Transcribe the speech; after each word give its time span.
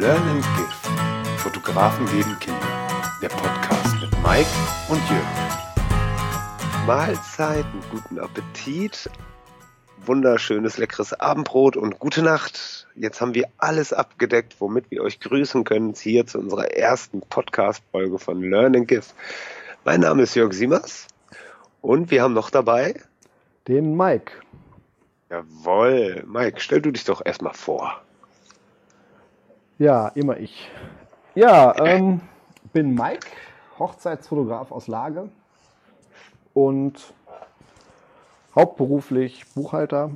Learn 0.00 0.28
and 0.28 0.44
Give. 0.56 1.38
Fotografen 1.38 2.04
geben 2.04 2.36
Kinder. 2.38 2.60
Der 3.22 3.30
Podcast 3.30 3.94
mit 3.98 4.12
Mike 4.22 4.50
und 4.90 5.00
Jürgen. 5.08 6.86
Mahlzeiten, 6.86 7.80
guten 7.90 8.18
Appetit, 8.18 9.08
wunderschönes, 10.04 10.76
leckeres 10.76 11.14
Abendbrot 11.14 11.78
und 11.78 11.98
gute 11.98 12.20
Nacht. 12.20 12.86
Jetzt 12.94 13.22
haben 13.22 13.34
wir 13.34 13.48
alles 13.56 13.94
abgedeckt, 13.94 14.56
womit 14.58 14.90
wir 14.90 15.02
euch 15.02 15.18
grüßen 15.18 15.64
können, 15.64 15.94
hier 15.94 16.26
zu 16.26 16.40
unserer 16.40 16.72
ersten 16.72 17.22
Podcast-Folge 17.22 18.18
von 18.18 18.42
Learn 18.42 18.76
and 18.76 18.88
Give. 18.88 19.06
Mein 19.86 20.00
Name 20.00 20.24
ist 20.24 20.34
Jörg 20.34 20.52
Siemers 20.52 21.06
und 21.80 22.10
wir 22.10 22.22
haben 22.22 22.34
noch 22.34 22.50
dabei 22.50 23.00
den 23.66 23.96
Mike. 23.96 24.32
Jawohl. 25.30 26.22
Mike, 26.26 26.60
stell 26.60 26.82
du 26.82 26.90
dich 26.90 27.04
doch 27.04 27.24
erstmal 27.24 27.54
vor. 27.54 28.02
Ja, 29.78 30.08
immer 30.08 30.38
ich. 30.38 30.70
Ja, 31.34 31.74
ähm, 31.84 32.22
bin 32.72 32.94
Mike, 32.94 33.26
Hochzeitsfotograf 33.78 34.72
aus 34.72 34.88
Lage 34.88 35.28
und 36.54 37.12
hauptberuflich 38.54 39.44
Buchhalter, 39.54 40.12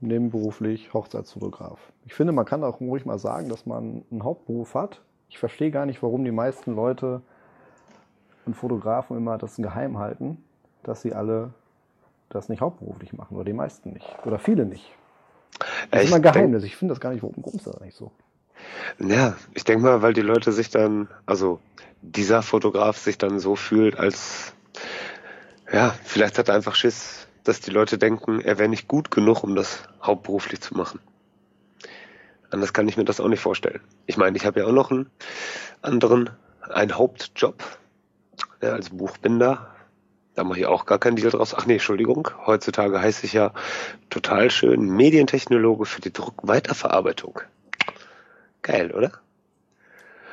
nebenberuflich 0.00 0.92
Hochzeitsfotograf. 0.92 1.78
Ich 2.04 2.14
finde, 2.14 2.32
man 2.32 2.44
kann 2.44 2.64
auch 2.64 2.80
ruhig 2.80 3.06
mal 3.06 3.20
sagen, 3.20 3.48
dass 3.48 3.64
man 3.64 4.04
einen 4.10 4.24
Hauptberuf 4.24 4.74
hat. 4.74 5.00
Ich 5.28 5.38
verstehe 5.38 5.70
gar 5.70 5.86
nicht, 5.86 6.02
warum 6.02 6.24
die 6.24 6.32
meisten 6.32 6.74
Leute 6.74 7.22
und 8.44 8.54
Fotografen 8.54 9.16
immer 9.16 9.38
das 9.38 9.54
geheim 9.54 9.98
halten, 9.98 10.42
dass 10.82 11.02
sie 11.02 11.14
alle 11.14 11.54
das 12.28 12.48
nicht 12.48 12.60
hauptberuflich 12.60 13.12
machen 13.12 13.36
oder 13.36 13.44
die 13.44 13.52
meisten 13.52 13.92
nicht 13.92 14.16
oder 14.24 14.40
viele 14.40 14.66
nicht. 14.66 14.90
Das 15.92 16.02
ist 16.02 16.08
immer 16.08 16.16
ein 16.16 16.22
Geheimnis. 16.22 16.64
Ich 16.64 16.74
finde 16.74 16.92
das 16.92 17.00
gar 17.00 17.12
nicht, 17.12 17.22
warum 17.22 17.44
ist 17.54 17.66
das 17.68 17.80
nicht 17.80 17.96
so? 17.96 18.10
Ja, 18.98 19.36
ich 19.54 19.64
denke 19.64 19.84
mal, 19.84 20.02
weil 20.02 20.12
die 20.12 20.22
Leute 20.22 20.52
sich 20.52 20.70
dann, 20.70 21.08
also 21.26 21.60
dieser 22.02 22.42
Fotograf 22.42 22.98
sich 22.98 23.18
dann 23.18 23.38
so 23.38 23.56
fühlt, 23.56 23.98
als 23.98 24.54
ja, 25.72 25.94
vielleicht 26.04 26.38
hat 26.38 26.48
er 26.48 26.54
einfach 26.54 26.74
Schiss, 26.74 27.26
dass 27.44 27.60
die 27.60 27.70
Leute 27.70 27.98
denken, 27.98 28.40
er 28.40 28.58
wäre 28.58 28.68
nicht 28.68 28.88
gut 28.88 29.10
genug, 29.10 29.42
um 29.42 29.54
das 29.54 29.82
hauptberuflich 30.02 30.60
zu 30.60 30.76
machen. 30.76 31.00
Anders 32.50 32.72
kann 32.72 32.88
ich 32.88 32.96
mir 32.96 33.04
das 33.04 33.20
auch 33.20 33.28
nicht 33.28 33.40
vorstellen. 33.40 33.80
Ich 34.06 34.16
meine, 34.16 34.36
ich 34.36 34.46
habe 34.46 34.60
ja 34.60 34.66
auch 34.66 34.72
noch 34.72 34.90
einen 34.90 35.10
anderen, 35.82 36.30
einen 36.70 36.96
Hauptjob 36.96 37.62
ja, 38.62 38.72
als 38.72 38.90
Buchbinder. 38.90 39.74
Da 40.34 40.44
mache 40.44 40.60
ich 40.60 40.66
auch 40.66 40.86
gar 40.86 40.98
keinen 40.98 41.16
Deal 41.16 41.30
draus. 41.30 41.54
Ach 41.54 41.66
nee, 41.66 41.74
Entschuldigung. 41.74 42.28
Heutzutage 42.46 43.00
heiße 43.00 43.26
ich 43.26 43.32
ja 43.32 43.52
total 44.10 44.50
schön 44.50 44.90
Medientechnologe 44.90 45.86
für 45.86 46.00
die 46.00 46.12
Druckweiterverarbeitung. 46.12 47.40
Geil, 48.66 48.90
oder? 48.90 49.12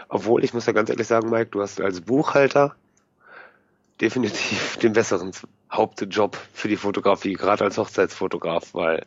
Obwohl, 0.09 0.43
ich 0.43 0.55
muss 0.55 0.65
ja 0.65 0.73
ganz 0.73 0.89
ehrlich 0.89 1.05
sagen, 1.05 1.29
Mike, 1.29 1.51
du 1.51 1.61
hast 1.61 1.79
als 1.79 2.01
Buchhalter 2.01 2.75
definitiv 4.01 4.77
den 4.77 4.93
besseren 4.93 5.31
Hauptjob 5.71 6.35
für 6.51 6.67
die 6.67 6.75
Fotografie, 6.75 7.33
gerade 7.33 7.63
als 7.63 7.77
Hochzeitsfotograf, 7.77 8.73
weil 8.73 9.05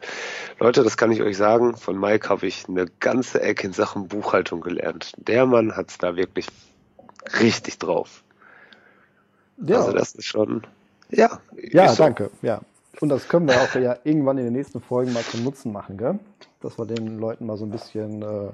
Leute, 0.60 0.84
das 0.84 0.96
kann 0.96 1.10
ich 1.10 1.22
euch 1.22 1.36
sagen, 1.36 1.76
von 1.76 1.98
Mike 1.98 2.28
habe 2.28 2.46
ich 2.46 2.68
eine 2.68 2.86
ganze 3.00 3.42
Ecke 3.42 3.66
in 3.66 3.72
Sachen 3.72 4.06
Buchhaltung 4.06 4.60
gelernt. 4.60 5.10
Der 5.16 5.44
Mann 5.44 5.76
hat 5.76 5.90
es 5.90 5.98
da 5.98 6.14
wirklich 6.14 6.46
richtig 7.40 7.80
drauf. 7.80 8.22
Ja. 9.56 9.78
Also 9.78 9.90
das 9.90 10.14
ist 10.14 10.26
schon, 10.26 10.64
ja. 11.10 11.40
Ja, 11.72 11.88
so. 11.88 12.04
danke, 12.04 12.30
ja. 12.42 12.60
Und 13.00 13.08
das 13.08 13.26
können 13.26 13.48
wir 13.48 13.60
auch 13.60 13.74
ja 13.74 13.98
irgendwann 14.04 14.38
in 14.38 14.44
den 14.44 14.52
nächsten 14.52 14.80
Folgen 14.80 15.12
mal 15.12 15.24
zum 15.24 15.42
Nutzen 15.42 15.72
machen, 15.72 15.98
gell? 15.98 16.20
Dass 16.60 16.78
wir 16.78 16.86
den 16.86 17.18
Leuten 17.18 17.44
mal 17.44 17.56
so 17.56 17.64
ein 17.64 17.70
bisschen 17.72 18.22
äh, 18.22 18.52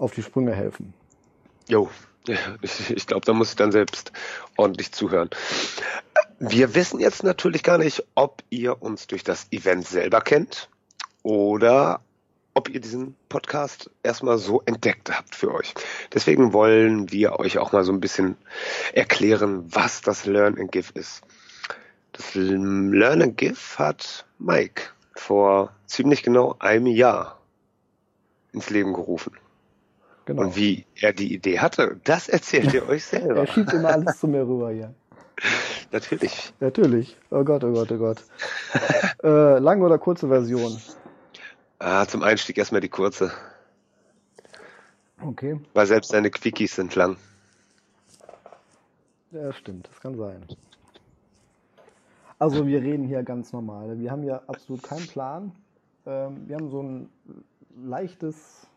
auf 0.00 0.14
die 0.14 0.22
Sprünge 0.22 0.54
helfen. 0.54 0.94
Jo, 1.68 1.90
ich, 2.62 3.06
glaube, 3.06 3.24
da 3.24 3.32
muss 3.32 3.50
ich 3.50 3.56
dann 3.56 3.72
selbst 3.72 4.12
ordentlich 4.56 4.92
zuhören. 4.92 5.30
Wir 6.38 6.74
wissen 6.74 7.00
jetzt 7.00 7.22
natürlich 7.22 7.62
gar 7.62 7.78
nicht, 7.78 8.04
ob 8.14 8.42
ihr 8.50 8.82
uns 8.82 9.06
durch 9.06 9.24
das 9.24 9.46
Event 9.50 9.86
selber 9.86 10.20
kennt 10.20 10.68
oder 11.22 12.00
ob 12.54 12.68
ihr 12.68 12.80
diesen 12.80 13.14
Podcast 13.28 13.90
erstmal 14.02 14.38
so 14.38 14.62
entdeckt 14.66 15.10
habt 15.16 15.34
für 15.34 15.54
euch. 15.54 15.74
Deswegen 16.12 16.52
wollen 16.52 17.12
wir 17.12 17.38
euch 17.38 17.58
auch 17.58 17.72
mal 17.72 17.84
so 17.84 17.92
ein 17.92 18.00
bisschen 18.00 18.36
erklären, 18.92 19.64
was 19.72 20.00
das 20.00 20.26
Learn 20.26 20.58
and 20.58 20.72
Give 20.72 20.90
ist. 20.94 21.22
Das 22.12 22.34
Learn 22.34 23.22
and 23.22 23.36
Give 23.36 23.58
hat 23.76 24.26
Mike 24.38 24.82
vor 25.14 25.74
ziemlich 25.86 26.22
genau 26.22 26.56
einem 26.58 26.86
Jahr 26.86 27.40
ins 28.52 28.70
Leben 28.70 28.94
gerufen. 28.94 29.32
Genau. 30.30 30.42
Und 30.42 30.54
wie 30.54 30.86
er 30.94 31.12
die 31.12 31.34
Idee 31.34 31.58
hatte, 31.58 32.00
das 32.04 32.28
erzählt 32.28 32.72
ihr 32.72 32.88
euch 32.88 33.04
selber. 33.04 33.40
er 33.40 33.46
schiebt 33.48 33.72
immer 33.72 33.88
alles 33.88 34.20
zu 34.20 34.28
mir 34.28 34.42
rüber 34.42 34.70
hier. 34.70 34.94
Natürlich. 35.90 36.52
Natürlich. 36.60 37.16
Oh 37.30 37.42
Gott, 37.42 37.64
oh 37.64 37.72
Gott, 37.72 37.90
oh 37.90 37.98
Gott. 37.98 38.22
äh, 39.24 39.58
lange 39.58 39.84
oder 39.84 39.98
kurze 39.98 40.28
Version? 40.28 40.80
Ah, 41.80 42.06
zum 42.06 42.22
Einstieg 42.22 42.58
erstmal 42.58 42.80
die 42.80 42.88
kurze. 42.88 43.32
Okay. 45.20 45.58
Weil 45.74 45.86
selbst 45.88 46.12
deine 46.12 46.30
Quickies 46.30 46.76
sind 46.76 46.94
lang. 46.94 47.16
Ja, 49.32 49.52
stimmt, 49.52 49.88
das 49.88 50.00
kann 50.00 50.16
sein. 50.16 50.44
Also 52.38 52.68
wir 52.68 52.80
reden 52.82 53.08
hier 53.08 53.24
ganz 53.24 53.52
normal. 53.52 53.98
Wir 53.98 54.12
haben 54.12 54.22
ja 54.22 54.42
absolut 54.46 54.84
keinen 54.84 55.08
Plan. 55.08 55.50
Ähm, 56.06 56.46
wir 56.46 56.54
haben 56.54 56.70
so 56.70 56.84
ein 56.84 57.08
leichtes 57.84 58.69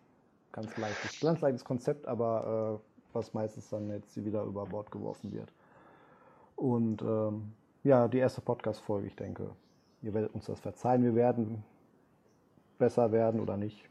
ganz 0.53 0.77
leichtes, 0.77 1.19
ganz 1.19 1.41
leichtes 1.41 1.65
Konzept, 1.65 2.07
aber 2.07 2.79
äh, 2.79 3.13
was 3.13 3.33
meistens 3.33 3.69
dann 3.69 3.89
jetzt 3.89 4.23
wieder 4.23 4.43
über 4.43 4.65
Bord 4.65 4.89
geworfen 4.91 5.33
wird. 5.33 5.51
Und 6.55 7.01
ähm, 7.01 7.51
ja, 7.83 8.07
die 8.07 8.19
erste 8.19 8.39
Podcast-Folge, 8.39 9.07
ich 9.07 9.15
denke, 9.15 9.49
ihr 10.01 10.13
werdet 10.13 10.33
uns 10.33 10.45
das 10.45 10.59
verzeihen. 10.59 11.03
Wir 11.03 11.15
werden 11.15 11.63
besser 12.77 13.11
werden 13.11 13.41
oder 13.41 13.57
nicht. 13.57 13.83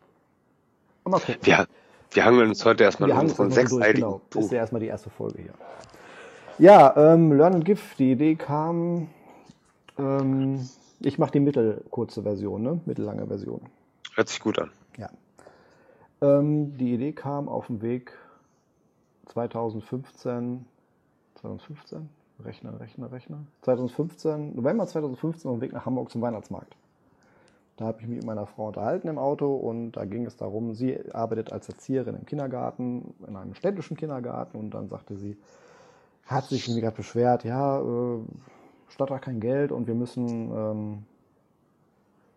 Mal 1.04 1.18
gucken. 1.18 1.36
Wir, 1.42 1.66
wir 2.12 2.24
hangeln 2.24 2.48
uns 2.48 2.64
heute 2.64 2.84
erstmal 2.84 3.10
wir 3.10 3.18
unseren 3.18 3.50
sechsseitigen 3.50 4.08
genau. 4.08 4.20
Das 4.30 4.44
ist 4.46 4.52
ja 4.52 4.58
erstmal 4.58 4.80
die 4.80 4.86
erste 4.86 5.10
Folge 5.10 5.42
hier. 5.42 5.54
Ja, 6.58 6.94
ähm, 6.96 7.32
Learn 7.32 7.54
and 7.54 7.64
Give, 7.64 7.80
die 7.98 8.12
Idee 8.12 8.36
kam, 8.36 9.08
ähm, 9.98 10.68
ich 11.00 11.18
mache 11.18 11.32
die 11.32 11.40
mittelkurze 11.40 12.22
Version, 12.22 12.62
ne? 12.62 12.80
mittellange 12.86 13.26
Version. 13.26 13.62
Hört 14.14 14.28
sich 14.28 14.40
gut 14.40 14.58
an. 14.58 14.70
Ähm, 16.22 16.76
die 16.78 16.94
Idee 16.94 17.12
kam 17.12 17.48
auf 17.48 17.66
dem 17.66 17.82
Weg 17.82 18.12
2015, 19.26 20.64
2015, 21.34 22.08
Rechner, 22.44 22.78
Rechner, 22.78 23.10
Rechner, 23.10 23.38
2015, 23.62 24.54
November 24.54 24.86
2015 24.86 25.50
auf 25.50 25.58
dem 25.58 25.60
Weg 25.62 25.72
nach 25.72 25.84
Hamburg 25.84 26.10
zum 26.10 26.22
Weihnachtsmarkt. 26.22 26.76
Da 27.76 27.86
habe 27.86 28.00
ich 28.00 28.06
mich 28.06 28.18
mit 28.18 28.26
meiner 28.26 28.46
Frau 28.46 28.68
unterhalten 28.68 29.08
im 29.08 29.18
Auto 29.18 29.52
und 29.56 29.92
da 29.92 30.04
ging 30.04 30.24
es 30.24 30.36
darum, 30.36 30.74
sie 30.74 31.12
arbeitet 31.12 31.52
als 31.52 31.68
Erzieherin 31.68 32.14
im 32.14 32.26
Kindergarten, 32.26 33.14
in 33.26 33.34
einem 33.34 33.54
städtischen 33.54 33.96
Kindergarten 33.96 34.58
und 34.58 34.70
dann 34.70 34.88
sagte 34.88 35.16
sie, 35.16 35.36
hat 36.26 36.44
sich 36.44 36.66
gerade 36.66 36.96
beschwert, 36.96 37.44
ja, 37.44 37.80
äh, 37.80 38.20
Stadt 38.88 39.10
hat 39.10 39.22
kein 39.22 39.40
Geld 39.40 39.72
und 39.72 39.88
wir 39.88 39.94
müssen 39.94 40.52
ähm, 40.52 41.04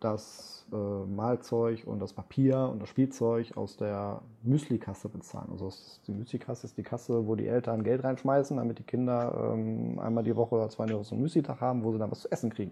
das 0.06 0.66
äh, 0.72 0.76
Malzeug 0.76 1.84
und 1.86 2.00
das 2.00 2.14
Papier 2.14 2.70
und 2.72 2.82
das 2.82 2.90
Spielzeug 2.90 3.58
aus 3.58 3.78
der 3.78 4.22
Müsli-Kasse 4.44 5.10
bezahlen. 5.10 5.50
Also 5.52 5.72
die 6.08 6.12
Müsli-Kasse 6.12 6.68
ist 6.68 6.78
die 6.78 6.84
Kasse, 6.84 7.28
wo 7.28 7.36
die 7.36 7.48
Eltern 7.48 7.84
Geld 7.84 8.04
reinschmeißen, 8.04 8.58
damit 8.58 8.80
die 8.80 8.84
Kinder 8.84 9.52
ähm, 9.54 10.00
einmal 10.00 10.24
die 10.24 10.36
Woche 10.36 10.56
oder 10.56 10.70
zwei 10.70 10.88
Wochen 10.90 11.04
so 11.04 11.16
einen 11.16 11.24
Müsli-Tag 11.24 11.60
haben, 11.60 11.84
wo 11.84 11.92
sie 11.92 11.98
dann 11.98 12.12
was 12.12 12.22
zu 12.22 12.32
essen 12.32 12.52
kriegen. 12.52 12.72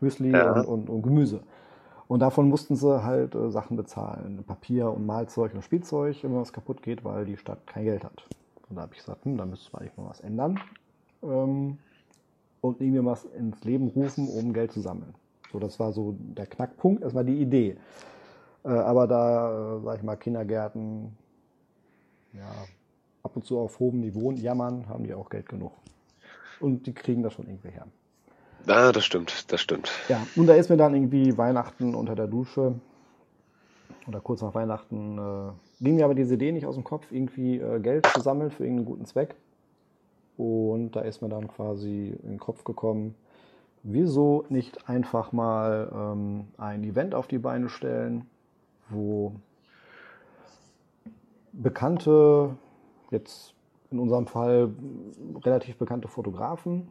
Müsli 0.00 0.30
ja. 0.30 0.52
und, 0.52 0.66
und, 0.66 0.90
und, 0.90 1.02
Gemüse. 1.02 1.40
Und 2.06 2.20
davon 2.20 2.48
mussten 2.48 2.76
sie 2.76 3.04
halt 3.04 3.34
äh, 3.34 3.50
Sachen 3.50 3.76
bezahlen. 3.76 4.42
Papier 4.46 4.90
und 4.90 5.04
Malzeug 5.04 5.54
und 5.54 5.62
Spielzeug, 5.62 6.22
wenn 6.22 6.34
was 6.34 6.52
kaputt 6.52 6.82
geht, 6.82 7.04
weil 7.04 7.24
die 7.24 7.36
Stadt 7.36 7.66
kein 7.66 7.84
Geld 7.84 8.04
hat. 8.04 8.24
Und 8.68 8.76
da 8.76 8.82
habe 8.82 8.92
ich 8.94 9.00
gesagt, 9.00 9.24
hm, 9.24 9.36
da 9.36 9.44
müsste 9.44 9.70
man 9.72 9.82
eigentlich 9.82 9.96
mal 9.96 10.08
was 10.08 10.20
ändern. 10.20 10.60
Ähm, 11.22 11.78
und 12.60 12.80
irgendwie 12.80 13.04
was 13.04 13.24
ins 13.24 13.62
Leben 13.64 13.88
rufen, 13.88 14.28
um 14.28 14.52
Geld 14.52 14.72
zu 14.72 14.80
sammeln. 14.80 15.14
So, 15.52 15.58
das 15.58 15.78
war 15.80 15.92
so 15.92 16.16
der 16.18 16.46
Knackpunkt, 16.46 17.02
das 17.02 17.14
war 17.14 17.24
die 17.24 17.40
Idee. 17.40 17.76
Äh, 18.64 18.68
aber 18.68 19.06
da, 19.06 19.76
äh, 19.76 19.80
sag 19.82 19.96
ich 19.98 20.02
mal, 20.02 20.16
Kindergärten, 20.16 21.16
ja, 22.34 22.50
ab 23.22 23.34
und 23.34 23.44
zu 23.44 23.58
auf 23.58 23.78
hohem 23.78 24.00
Niveau 24.00 24.30
jammern, 24.32 24.88
haben 24.88 25.04
die 25.04 25.14
auch 25.14 25.30
Geld 25.30 25.48
genug. 25.48 25.72
Und 26.60 26.86
die 26.86 26.92
kriegen 26.92 27.22
das 27.22 27.32
schon 27.32 27.46
irgendwie 27.46 27.70
her. 27.70 27.86
Ah, 28.66 28.92
das 28.92 29.04
stimmt, 29.04 29.50
das 29.52 29.60
stimmt. 29.60 29.90
Ja, 30.08 30.26
und 30.36 30.46
da 30.46 30.54
ist 30.54 30.68
mir 30.68 30.76
dann 30.76 30.94
irgendwie 30.94 31.36
Weihnachten 31.38 31.94
unter 31.94 32.14
der 32.14 32.26
Dusche 32.26 32.74
oder 34.06 34.20
kurz 34.20 34.42
nach 34.42 34.54
Weihnachten 34.54 35.18
äh, 35.18 35.84
ging 35.84 35.96
mir 35.96 36.04
aber 36.04 36.14
diese 36.14 36.34
Idee 36.34 36.52
nicht 36.52 36.66
aus 36.66 36.74
dem 36.74 36.84
Kopf, 36.84 37.12
irgendwie 37.12 37.58
äh, 37.58 37.78
Geld 37.80 38.06
zu 38.06 38.20
sammeln 38.20 38.50
für 38.50 38.64
irgendeinen 38.64 38.86
guten 38.86 39.04
Zweck. 39.06 39.36
Und 40.36 40.92
da 40.92 41.00
ist 41.00 41.20
mir 41.22 41.28
dann 41.28 41.48
quasi 41.48 42.16
in 42.22 42.30
den 42.30 42.38
Kopf 42.38 42.64
gekommen, 42.64 43.14
wieso 43.82 44.44
nicht 44.48 44.88
einfach 44.88 45.32
mal 45.32 45.90
ähm, 45.92 46.48
ein 46.56 46.84
Event 46.84 47.14
auf 47.14 47.26
die 47.26 47.38
Beine 47.38 47.68
stellen, 47.68 48.26
wo 48.90 49.32
bekannte, 51.52 52.56
jetzt 53.10 53.54
in 53.90 53.98
unserem 53.98 54.26
Fall 54.26 54.70
relativ 55.44 55.76
bekannte 55.76 56.08
Fotografen 56.08 56.88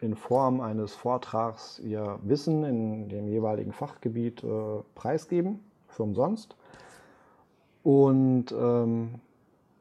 in 0.00 0.16
Form 0.16 0.60
eines 0.60 0.94
Vortrags 0.94 1.78
ihr 1.78 2.18
Wissen 2.22 2.64
in 2.64 3.08
dem 3.08 3.28
jeweiligen 3.28 3.72
Fachgebiet 3.72 4.42
äh, 4.42 4.48
preisgeben, 4.94 5.60
für 5.88 6.02
umsonst. 6.02 6.56
Und 7.84 8.52
ähm, 8.52 9.16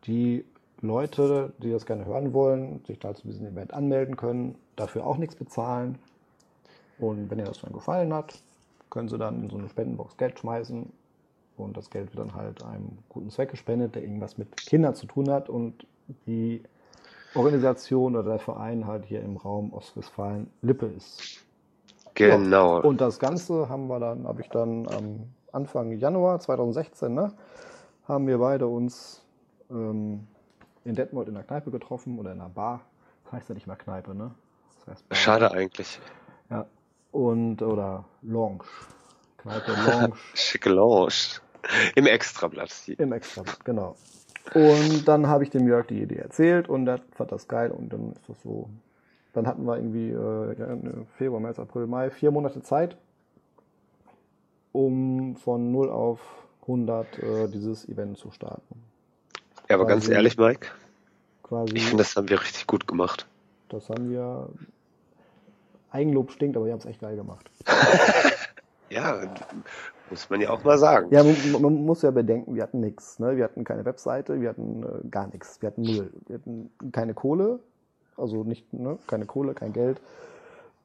die 0.05 0.45
Leute, 0.81 1.53
die 1.59 1.71
das 1.71 1.85
gerne 1.85 2.05
hören 2.05 2.33
wollen, 2.33 2.83
sich 2.85 2.99
da 2.99 3.13
zu 3.13 3.27
diesem 3.27 3.47
Event 3.47 3.73
anmelden 3.73 4.15
können, 4.15 4.55
dafür 4.75 5.05
auch 5.05 5.17
nichts 5.17 5.35
bezahlen. 5.35 5.97
Und 7.01 7.29
wenn 7.31 7.39
ihr 7.39 7.45
das 7.45 7.59
dann 7.61 7.73
gefallen 7.73 8.13
hat, 8.13 8.41
können 8.89 9.09
sie 9.09 9.17
dann 9.17 9.43
in 9.43 9.49
so 9.49 9.57
eine 9.57 9.67
Spendenbox 9.67 10.17
Geld 10.17 10.39
schmeißen 10.39 10.91
und 11.57 11.75
das 11.75 11.89
Geld 11.89 12.15
wird 12.15 12.27
dann 12.27 12.35
halt 12.35 12.63
einem 12.63 12.99
guten 13.09 13.29
Zweck 13.31 13.49
gespendet, 13.49 13.95
der 13.95 14.03
irgendwas 14.03 14.37
mit 14.37 14.55
Kindern 14.57 14.93
zu 14.93 15.07
tun 15.07 15.29
hat 15.29 15.49
und 15.49 15.87
die 16.27 16.61
Organisation 17.33 18.15
oder 18.15 18.29
der 18.29 18.39
Verein 18.39 18.85
halt 18.85 19.05
hier 19.05 19.21
im 19.21 19.37
Raum 19.37 19.73
Ostwestfalen 19.73 20.49
Lippe 20.61 20.85
ist. 20.85 21.43
Genau. 22.13 22.79
Ja, 22.79 22.83
und 22.83 23.01
das 23.01 23.19
Ganze 23.19 23.67
haben 23.67 23.87
wir 23.87 23.99
dann, 23.99 24.27
habe 24.27 24.41
ich 24.41 24.49
dann 24.49 24.87
am 24.89 25.23
Anfang 25.51 25.93
Januar 25.93 26.39
2016, 26.39 27.13
ne, 27.13 27.33
haben 28.07 28.27
wir 28.27 28.37
beide 28.37 28.67
uns 28.67 29.23
ähm, 29.69 30.27
in 30.83 30.95
Detmold 30.95 31.29
in 31.29 31.33
der 31.33 31.43
Kneipe 31.43 31.71
getroffen 31.71 32.19
oder 32.19 32.31
in 32.33 32.41
einer 32.41 32.49
Bar. 32.49 32.81
Das 33.23 33.33
heißt 33.33 33.49
ja 33.49 33.55
nicht 33.55 33.67
mal 33.67 33.75
Kneipe, 33.75 34.13
ne? 34.13 34.31
Das 34.85 34.87
heißt 34.87 35.05
Schade 35.15 35.51
eigentlich. 35.51 35.99
Ja. 36.49 36.65
Und, 37.11 37.61
oder 37.61 38.05
Lounge. 38.21 38.63
Kneipe, 39.37 39.71
Lounge. 39.87 40.15
Schicke 40.33 40.69
Lounge. 40.69 41.39
Im 41.95 42.07
Extrablatt. 42.07 42.71
Im 42.87 43.11
Extrablatt, 43.11 43.63
genau. 43.65 43.95
Und 44.53 45.07
dann 45.07 45.27
habe 45.27 45.43
ich 45.43 45.49
dem 45.49 45.67
Jörg 45.67 45.87
die 45.87 46.01
Idee 46.01 46.17
erzählt 46.17 46.67
und 46.67 46.87
er 46.87 46.99
fand 47.15 47.31
das 47.31 47.47
geil 47.47 47.71
und 47.71 47.93
dann 47.93 48.13
ist 48.13 48.27
das 48.27 48.41
so. 48.41 48.69
Dann 49.33 49.47
hatten 49.47 49.63
wir 49.65 49.77
irgendwie 49.77 50.09
äh, 50.09 51.05
Februar, 51.17 51.39
März, 51.39 51.59
April, 51.59 51.87
Mai, 51.87 52.09
vier 52.09 52.31
Monate 52.31 52.61
Zeit, 52.61 52.97
um 54.73 55.37
von 55.37 55.71
0 55.71 55.89
auf 55.89 56.19
100 56.63 57.19
äh, 57.19 57.47
dieses 57.47 57.87
Event 57.87 58.17
zu 58.17 58.31
starten. 58.31 58.83
Ja, 59.69 59.75
aber 59.75 59.85
quasi, 59.85 60.07
ganz 60.07 60.09
ehrlich, 60.09 60.37
Mike, 60.37 60.67
quasi, 61.43 61.75
ich 61.75 61.85
finde, 61.85 62.03
das 62.03 62.15
haben 62.15 62.27
wir 62.27 62.41
richtig 62.41 62.67
gut 62.67 62.87
gemacht. 62.87 63.25
Das 63.69 63.89
haben 63.89 64.09
wir. 64.09 64.49
Eigenlob 65.91 66.31
stinkt, 66.31 66.57
aber 66.57 66.65
wir 66.65 66.73
haben 66.73 66.79
es 66.79 66.85
echt 66.85 67.01
geil 67.01 67.15
gemacht. 67.15 67.49
ja, 68.89 69.21
muss 70.09 70.29
man 70.29 70.41
ja 70.41 70.49
auch 70.49 70.63
mal 70.63 70.77
sagen. 70.77 71.07
Ja, 71.11 71.23
man, 71.23 71.61
man 71.61 71.85
muss 71.85 72.01
ja 72.01 72.11
bedenken, 72.11 72.55
wir 72.55 72.63
hatten 72.63 72.79
nichts. 72.79 73.19
Ne? 73.19 73.37
Wir 73.37 73.45
hatten 73.45 73.63
keine 73.63 73.85
Webseite, 73.85 74.41
wir 74.41 74.49
hatten 74.49 74.83
äh, 74.83 75.07
gar 75.09 75.27
nichts. 75.27 75.61
Wir 75.61 75.67
hatten 75.67 75.81
null. 75.81 76.11
Wir 76.27 76.35
hatten 76.35 76.71
keine 76.91 77.13
Kohle, 77.13 77.59
also 78.17 78.43
nicht, 78.43 78.71
ne? 78.73 78.97
keine 79.07 79.25
Kohle, 79.25 79.53
kein 79.53 79.73
Geld, 79.73 80.01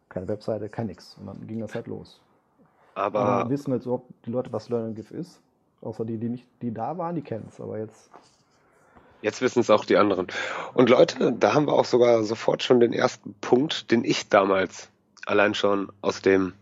keine 0.08 0.28
Webseite, 0.28 0.68
kein 0.68 0.86
nix. 0.86 1.16
Und 1.18 1.26
dann 1.26 1.46
ging 1.46 1.60
das 1.60 1.74
halt 1.74 1.86
los. 1.86 2.20
Aber, 2.94 3.20
Aber 3.20 3.50
wissen 3.50 3.72
jetzt 3.72 3.84
überhaupt 3.84 4.10
die 4.24 4.30
Leute, 4.30 4.52
was 4.52 4.68
Learn 4.68 4.94
GIF 4.94 5.10
ist? 5.10 5.40
Außer 5.82 6.04
die, 6.04 6.16
die 6.18 6.30
nicht, 6.30 6.46
die 6.62 6.72
da 6.72 6.96
waren, 6.96 7.14
die 7.14 7.22
kennen 7.22 7.46
es. 7.48 7.60
Aber 7.60 7.78
jetzt. 7.78 8.10
Jetzt 9.22 9.40
wissen 9.40 9.60
es 9.60 9.70
auch 9.70 9.84
die 9.84 9.96
anderen. 9.96 10.26
Und 10.74 10.88
Leute, 10.88 11.32
da 11.32 11.52
haben 11.54 11.66
wir 11.66 11.74
auch 11.74 11.84
sogar 11.84 12.22
sofort 12.22 12.62
schon 12.62 12.80
den 12.80 12.92
ersten 12.92 13.34
Punkt, 13.40 13.90
den 13.90 14.04
ich 14.04 14.28
damals 14.28 14.88
allein 15.26 15.54
schon 15.54 15.92
aus 16.00 16.22
dem 16.22 16.54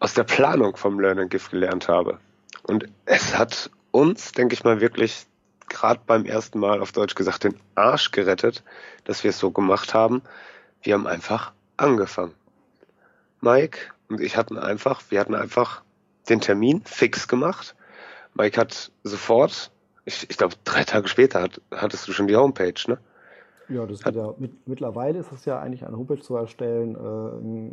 aus 0.00 0.14
der 0.14 0.24
Planung 0.24 0.76
vom 0.76 0.98
Learn 0.98 1.18
and 1.18 1.30
Give 1.30 1.50
gelernt 1.50 1.88
habe. 1.88 2.18
Und 2.62 2.86
es 3.04 3.36
hat 3.36 3.70
uns, 3.90 4.32
denke 4.32 4.54
ich 4.54 4.64
mal, 4.64 4.80
wirklich 4.80 5.26
gerade 5.68 6.00
beim 6.06 6.24
ersten 6.24 6.58
Mal 6.58 6.80
auf 6.80 6.92
Deutsch 6.92 7.14
gesagt 7.14 7.44
den 7.44 7.54
Arsch 7.74 8.10
gerettet, 8.10 8.64
dass 9.04 9.22
wir 9.24 9.30
es 9.30 9.38
so 9.38 9.50
gemacht 9.50 9.94
haben. 9.94 10.22
Wir 10.82 10.94
haben 10.94 11.06
einfach 11.06 11.52
angefangen. 11.76 12.34
Mike 13.40 13.78
und 14.08 14.20
ich 14.20 14.36
hatten 14.36 14.58
einfach, 14.58 15.02
wir 15.10 15.20
hatten 15.20 15.34
einfach 15.34 15.82
den 16.28 16.40
Termin 16.40 16.82
fix 16.84 17.28
gemacht. 17.28 17.74
Mike 18.34 18.60
hat 18.60 18.90
sofort, 19.04 19.70
ich, 20.04 20.28
ich 20.28 20.36
glaube 20.36 20.56
drei 20.64 20.84
Tage 20.84 21.08
später 21.08 21.42
hat, 21.42 21.60
hattest 21.70 22.08
du 22.08 22.12
schon 22.12 22.26
die 22.26 22.36
Homepage, 22.36 22.74
ne? 22.86 22.98
Ja, 23.70 23.86
das 23.86 24.00
ist 24.00 24.14
ja, 24.14 24.34
mit, 24.38 24.66
mittlerweile 24.66 25.18
ist 25.18 25.32
es 25.32 25.44
ja 25.44 25.58
eigentlich 25.58 25.86
eine 25.86 25.96
Homepage 25.96 26.20
zu 26.20 26.36
erstellen, 26.36 26.96
äh, 26.96 27.70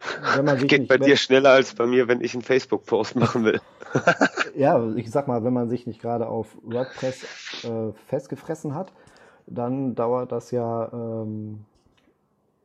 Geht 0.66 0.80
nicht, 0.80 0.88
bei 0.88 0.98
dir 0.98 1.16
schneller 1.16 1.50
als 1.50 1.74
bei 1.74 1.86
mir, 1.86 2.06
wenn 2.08 2.20
ich 2.20 2.34
einen 2.34 2.42
Facebook-Post 2.42 3.16
machen 3.16 3.44
will. 3.44 3.60
ja, 4.56 4.86
ich 4.94 5.10
sag 5.10 5.28
mal, 5.28 5.44
wenn 5.44 5.52
man 5.52 5.68
sich 5.68 5.86
nicht 5.86 6.00
gerade 6.00 6.28
auf 6.28 6.56
WordPress 6.62 7.64
äh, 7.64 7.92
festgefressen 8.06 8.74
hat, 8.74 8.92
dann 9.46 9.94
dauert 9.94 10.30
das 10.30 10.50
ja 10.50 10.90
ähm, 10.92 11.64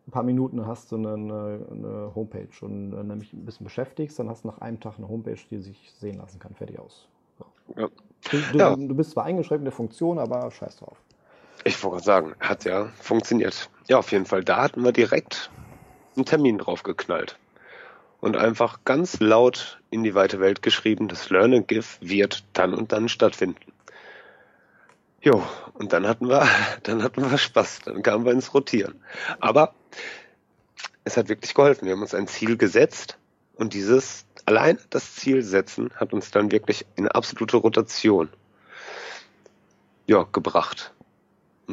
ein 0.07 0.11
paar 0.11 0.23
Minuten, 0.23 0.67
hast 0.67 0.91
du 0.91 0.97
eine, 0.97 1.13
eine 1.13 2.11
Homepage 2.13 2.49
und 2.61 2.93
äh, 2.93 3.03
nämlich 3.03 3.33
ein 3.33 3.45
bisschen 3.45 3.63
beschäftigst, 3.63 4.19
dann 4.19 4.29
hast 4.29 4.43
du 4.43 4.49
nach 4.49 4.59
einem 4.59 4.79
Tag 4.79 4.97
eine 4.97 5.07
Homepage, 5.07 5.39
die 5.49 5.59
sich 5.59 5.91
sehen 5.97 6.17
lassen 6.17 6.39
kann. 6.39 6.53
Fertig 6.53 6.77
aus. 6.79 7.07
So. 7.39 7.45
Ja. 7.77 7.87
Du, 8.29 8.37
du, 8.51 8.57
ja. 8.57 8.75
du, 8.75 8.95
bist 8.95 9.11
zwar 9.11 9.25
eingeschränkt 9.25 9.61
in 9.61 9.65
der 9.65 9.73
Funktion, 9.73 10.19
aber 10.19 10.49
scheiß 10.51 10.77
drauf. 10.77 10.97
Ich 11.63 11.81
wollte 11.83 12.03
sagen, 12.03 12.35
hat 12.39 12.65
ja 12.65 12.91
funktioniert. 12.99 13.69
Ja, 13.87 13.97
auf 13.97 14.11
jeden 14.11 14.25
Fall. 14.25 14.43
Da 14.43 14.61
hatten 14.61 14.83
wir 14.83 14.91
direkt 14.91 15.49
einen 16.15 16.25
Termin 16.25 16.57
drauf 16.57 16.83
geknallt 16.83 17.37
und 18.19 18.37
einfach 18.37 18.79
ganz 18.85 19.19
laut 19.19 19.81
in 19.89 20.03
die 20.03 20.15
weite 20.15 20.39
Welt 20.39 20.61
geschrieben, 20.61 21.07
das 21.07 21.29
Learn 21.29 21.53
and 21.53 21.67
Give 21.67 21.85
wird 21.99 22.45
dann 22.53 22.73
und 22.73 22.91
dann 22.91 23.09
stattfinden. 23.09 23.59
Jo, 25.21 25.43
und 25.73 25.93
dann 25.93 26.07
hatten 26.07 26.29
wir, 26.29 26.47
dann 26.83 27.03
hatten 27.03 27.29
wir 27.29 27.37
Spaß, 27.37 27.79
dann 27.85 28.01
kamen 28.01 28.25
wir 28.25 28.31
ins 28.31 28.53
Rotieren. 28.53 29.01
Aber 29.39 29.73
es 31.03 31.17
hat 31.17 31.27
wirklich 31.27 31.53
geholfen. 31.53 31.85
Wir 31.85 31.93
haben 31.93 32.01
uns 32.01 32.13
ein 32.13 32.27
Ziel 32.27 32.57
gesetzt 32.57 33.17
und 33.55 33.73
dieses, 33.73 34.25
allein 34.45 34.79
das 34.89 35.15
Ziel 35.15 35.41
setzen, 35.43 35.91
hat 35.95 36.13
uns 36.13 36.31
dann 36.31 36.51
wirklich 36.51 36.85
in 36.95 37.09
absolute 37.09 37.57
Rotation, 37.57 38.29
ja, 40.07 40.25
gebracht. 40.31 40.92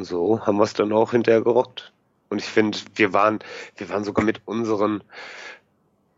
Und 0.01 0.05
so 0.05 0.43
haben 0.47 0.57
wir 0.57 0.63
es 0.63 0.73
dann 0.73 0.91
auch 0.93 1.11
hinterher 1.11 1.43
gerockt. 1.43 1.93
Und 2.29 2.39
ich 2.39 2.47
finde, 2.47 2.75
wir 2.95 3.13
waren, 3.13 3.37
wir 3.75 3.87
waren 3.89 4.03
sogar 4.03 4.25
mit 4.25 4.41
unseren, 4.45 5.03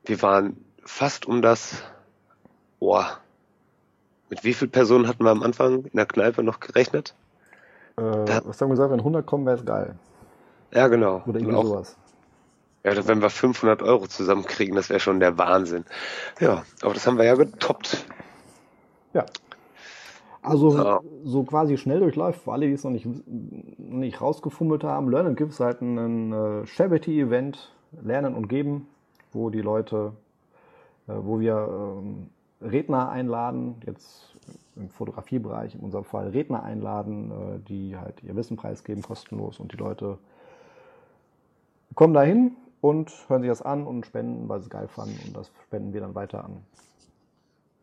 wir 0.05 0.21
waren 0.21 0.55
fast 0.85 1.25
um 1.25 1.41
das, 1.41 1.83
boah, 2.79 3.17
mit 4.29 4.45
wie 4.45 4.53
vielen 4.53 4.71
Personen 4.71 5.09
hatten 5.09 5.25
wir 5.25 5.31
am 5.31 5.43
Anfang 5.43 5.83
in 5.83 5.97
der 5.97 6.05
Kneipe 6.05 6.43
noch 6.43 6.61
gerechnet? 6.61 7.13
Äh, 7.97 8.01
was 8.01 8.61
haben 8.61 8.69
wir 8.69 8.75
gesagt, 8.75 8.91
wenn 8.91 8.99
100 8.99 9.25
kommen, 9.25 9.45
wäre 9.45 9.57
es 9.57 9.65
geil. 9.65 9.95
Ja, 10.73 10.87
genau. 10.87 11.21
Oder 11.25 11.39
irgendwie 11.39 11.55
auch, 11.57 11.65
sowas. 11.65 11.97
Ja, 12.85 13.05
wenn 13.05 13.21
wir 13.21 13.29
500 13.29 13.81
Euro 13.81 14.07
zusammenkriegen, 14.07 14.77
das 14.77 14.87
wäre 14.87 15.01
schon 15.01 15.19
der 15.19 15.37
Wahnsinn. 15.37 15.83
Ja, 16.39 16.63
aber 16.81 16.93
das 16.93 17.05
haben 17.05 17.17
wir 17.17 17.25
ja 17.25 17.35
getoppt. 17.35 18.05
Ja. 19.11 19.25
Also 20.43 20.77
ja. 20.77 21.00
so 21.23 21.43
quasi 21.43 21.77
schnell 21.77 22.00
durchläuft, 22.00 22.41
für 22.41 22.51
alle, 22.51 22.67
die 22.67 22.73
es 22.73 22.83
noch 22.83 22.91
nicht, 22.91 23.07
nicht 23.77 24.21
rausgefummelt 24.21 24.83
haben, 24.83 25.09
Learn 25.09 25.35
gibt 25.35 25.53
es 25.53 25.59
halt 25.59 25.81
ein 25.81 26.33
äh, 26.33 26.65
Charity-Event, 26.65 27.73
Lernen 28.01 28.35
und 28.35 28.50
Geben, 28.50 28.88
wo 29.31 29.50
die 29.50 29.62
Leute, 29.62 30.12
äh, 31.07 31.13
wo 31.15 31.39
wir 31.39 31.97
ähm, 31.97 32.29
Redner 32.62 33.09
einladen, 33.09 33.75
jetzt 33.85 34.35
im 34.75 34.89
Fotografiebereich 34.89 35.75
in 35.75 35.81
unserem 35.81 36.03
Fall 36.03 36.29
Redner 36.29 36.63
einladen, 36.63 37.31
äh, 37.31 37.59
die 37.67 37.95
halt 37.95 38.21
ihr 38.23 38.35
Wissen 38.35 38.57
preisgeben, 38.57 39.01
kostenlos 39.01 39.59
und 39.59 39.71
die 39.71 39.77
Leute 39.77 40.17
kommen 41.95 42.13
dahin 42.13 42.57
und 42.81 43.12
hören 43.29 43.43
sich 43.43 43.50
das 43.50 43.62
an 43.62 43.88
und 43.88 44.05
spenden, 44.05 44.50
weil 44.50 44.59
sie 44.59 44.65
es 44.65 44.69
geil 44.69 44.89
fanden 44.89 45.17
und 45.25 45.38
das 45.38 45.51
spenden 45.63 45.93
wir 45.93 46.01
dann 46.01 46.15
weiter 46.15 46.43
an 46.43 46.57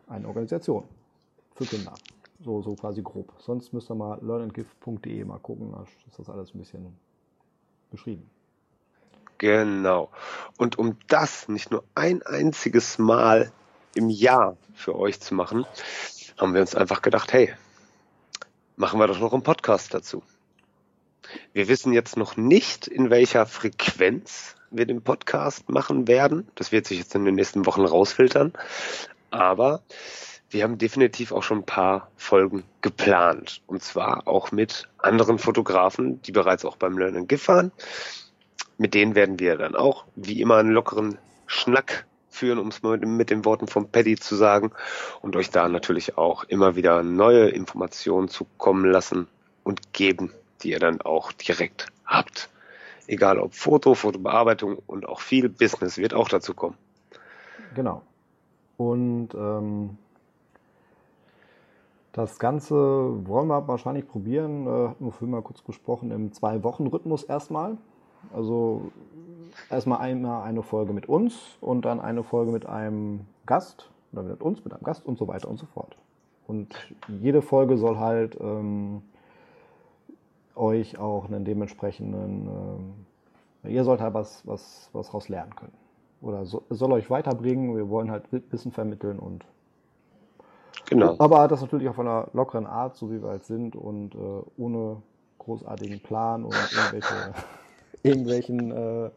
eine 0.08 0.26
Organisation 0.26 0.84
für 1.54 1.64
Kinder. 1.64 1.94
So, 2.42 2.62
so 2.62 2.74
quasi 2.74 3.02
grob. 3.02 3.32
Sonst 3.38 3.72
müsst 3.72 3.90
ihr 3.90 3.94
mal 3.94 4.18
learnandgift.de 4.22 5.24
mal 5.24 5.38
gucken, 5.38 5.72
da 5.72 5.82
ist 5.82 6.18
das 6.18 6.30
alles 6.30 6.54
ein 6.54 6.58
bisschen 6.58 6.96
beschrieben. 7.90 8.30
Genau. 9.36 10.10
Und 10.56 10.78
um 10.78 10.96
das 11.08 11.48
nicht 11.48 11.70
nur 11.70 11.84
ein 11.94 12.22
einziges 12.22 12.98
Mal 12.98 13.52
im 13.94 14.08
Jahr 14.08 14.56
für 14.74 14.96
euch 14.96 15.20
zu 15.20 15.34
machen, 15.34 15.66
haben 16.38 16.54
wir 16.54 16.60
uns 16.60 16.74
einfach 16.74 17.02
gedacht, 17.02 17.32
hey, 17.32 17.52
machen 18.76 18.98
wir 18.98 19.06
doch 19.06 19.20
noch 19.20 19.32
einen 19.32 19.42
Podcast 19.42 19.92
dazu. 19.92 20.22
Wir 21.52 21.68
wissen 21.68 21.92
jetzt 21.92 22.16
noch 22.16 22.36
nicht, 22.36 22.86
in 22.86 23.10
welcher 23.10 23.46
Frequenz 23.46 24.56
wir 24.70 24.86
den 24.86 25.02
Podcast 25.02 25.68
machen 25.68 26.08
werden. 26.08 26.48
Das 26.54 26.72
wird 26.72 26.86
sich 26.86 26.98
jetzt 26.98 27.14
in 27.14 27.24
den 27.24 27.34
nächsten 27.34 27.66
Wochen 27.66 27.84
rausfiltern. 27.84 28.52
Aber 29.30 29.82
wir 30.50 30.64
haben 30.64 30.78
definitiv 30.78 31.32
auch 31.32 31.42
schon 31.42 31.58
ein 31.58 31.66
paar 31.66 32.10
Folgen 32.16 32.64
geplant. 32.82 33.62
Und 33.66 33.82
zwar 33.82 34.26
auch 34.26 34.50
mit 34.50 34.88
anderen 34.98 35.38
Fotografen, 35.38 36.20
die 36.22 36.32
bereits 36.32 36.64
auch 36.64 36.76
beim 36.76 36.98
Learn 36.98 37.16
and 37.16 37.28
Give 37.28 37.46
waren. 37.48 37.72
Mit 38.76 38.94
denen 38.94 39.14
werden 39.14 39.38
wir 39.38 39.56
dann 39.56 39.76
auch 39.76 40.04
wie 40.16 40.40
immer 40.40 40.56
einen 40.56 40.70
lockeren 40.70 41.18
Schnack 41.46 42.06
führen, 42.30 42.58
um 42.58 42.68
es 42.68 42.82
mit 42.82 43.30
den 43.30 43.44
Worten 43.44 43.66
von 43.66 43.90
Paddy 43.90 44.16
zu 44.16 44.36
sagen, 44.36 44.72
und 45.20 45.36
euch 45.36 45.50
da 45.50 45.68
natürlich 45.68 46.16
auch 46.16 46.44
immer 46.44 46.76
wieder 46.76 47.02
neue 47.02 47.48
Informationen 47.48 48.28
zukommen 48.28 48.90
lassen 48.90 49.26
und 49.64 49.92
geben, 49.92 50.32
die 50.62 50.70
ihr 50.70 50.78
dann 50.78 51.00
auch 51.00 51.32
direkt 51.32 51.88
habt. 52.06 52.48
Egal 53.06 53.38
ob 53.38 53.54
Foto, 53.54 53.94
Fotobearbeitung 53.94 54.78
und 54.86 55.08
auch 55.08 55.20
viel 55.20 55.48
Business 55.48 55.98
wird 55.98 56.14
auch 56.14 56.28
dazu 56.28 56.54
kommen. 56.54 56.76
Genau. 57.74 58.02
Und 58.76 59.34
ähm, 59.34 59.98
das 62.12 62.38
Ganze 62.38 62.74
wollen 63.26 63.48
wir 63.48 63.68
wahrscheinlich 63.68 64.06
probieren, 64.08 64.66
äh, 64.66 64.88
hatten 64.88 65.04
wir 65.04 65.12
vorhin 65.12 65.30
mal 65.30 65.42
kurz 65.42 65.62
gesprochen, 65.64 66.10
im 66.10 66.32
Zwei-Wochen-Rhythmus 66.32 67.22
erstmal. 67.22 67.76
Also 68.34 68.90
erstmal 69.70 70.00
einmal 70.00 70.42
eine 70.42 70.62
Folge 70.62 70.92
mit 70.92 71.08
uns 71.08 71.56
und 71.60 71.84
dann 71.84 72.00
eine 72.00 72.22
Folge 72.22 72.52
mit 72.52 72.66
einem 72.66 73.20
Gast 73.46 73.90
oder 74.12 74.22
mit 74.22 74.42
uns, 74.42 74.64
mit 74.64 74.72
einem 74.72 74.82
Gast 74.82 75.06
und 75.06 75.18
so 75.18 75.28
weiter 75.28 75.48
und 75.48 75.58
so 75.58 75.66
fort. 75.66 75.96
Und 76.46 76.74
jede 77.08 77.42
Folge 77.42 77.76
soll 77.76 77.98
halt 77.98 78.36
ähm, 78.40 79.02
euch 80.56 80.98
auch 80.98 81.26
einen 81.26 81.44
dementsprechenden, 81.44 82.48
ähm, 83.64 83.70
ihr 83.70 83.84
sollt 83.84 84.00
halt 84.00 84.14
was, 84.14 84.46
was, 84.46 84.90
was 84.92 85.14
raus 85.14 85.28
lernen 85.28 85.54
können. 85.54 85.72
Oder 86.20 86.44
so, 86.44 86.64
soll 86.68 86.92
euch 86.92 87.08
weiterbringen. 87.08 87.76
Wir 87.76 87.88
wollen 87.88 88.10
halt 88.10 88.24
Wissen 88.50 88.72
vermitteln 88.72 89.18
und 89.18 89.44
Genau. 90.88 91.16
Aber 91.18 91.48
das 91.48 91.60
natürlich 91.60 91.88
auf 91.88 91.98
einer 91.98 92.28
lockeren 92.32 92.66
Art, 92.66 92.96
so 92.96 93.10
wie 93.10 93.22
wir 93.22 93.30
halt 93.30 93.44
sind 93.44 93.76
und 93.76 94.14
äh, 94.14 94.18
ohne 94.56 95.02
großartigen 95.38 96.00
Plan 96.00 96.44
und 96.44 96.54
irgendwelche, 96.54 97.34
irgendwelchen, 98.02 98.70
äh, 98.70 99.10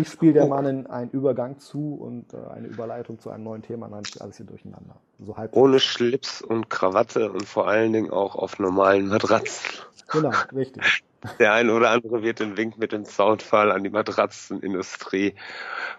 ich 0.00 0.08
spiele 0.08 0.32
der 0.32 0.46
Mann 0.46 0.86
einen 0.86 1.10
Übergang 1.10 1.58
zu 1.58 1.94
und 1.94 2.32
äh, 2.34 2.36
eine 2.52 2.66
Überleitung 2.66 3.18
zu 3.20 3.30
einem 3.30 3.44
neuen 3.44 3.62
Thema, 3.62 3.88
dann 3.88 4.02
ist 4.02 4.20
alles 4.20 4.36
hier 4.36 4.46
durcheinander. 4.46 4.96
So 5.20 5.36
halb 5.36 5.54
ohne 5.56 5.80
Schlips 5.80 6.42
und 6.42 6.68
Krawatte 6.68 7.30
und 7.30 7.44
vor 7.44 7.68
allen 7.68 7.92
Dingen 7.92 8.10
auch 8.10 8.34
auf 8.34 8.58
normalen 8.58 9.08
Matratzen. 9.08 9.70
Genau, 10.08 10.30
richtig. 10.54 11.04
Der 11.38 11.52
eine 11.52 11.72
oder 11.72 11.90
andere 11.90 12.22
wird 12.22 12.40
den 12.40 12.56
Wink 12.56 12.78
mit 12.78 12.92
dem 12.92 13.04
Soundfall 13.04 13.72
an 13.72 13.82
die 13.82 13.90
Matratzenindustrie 13.90 15.34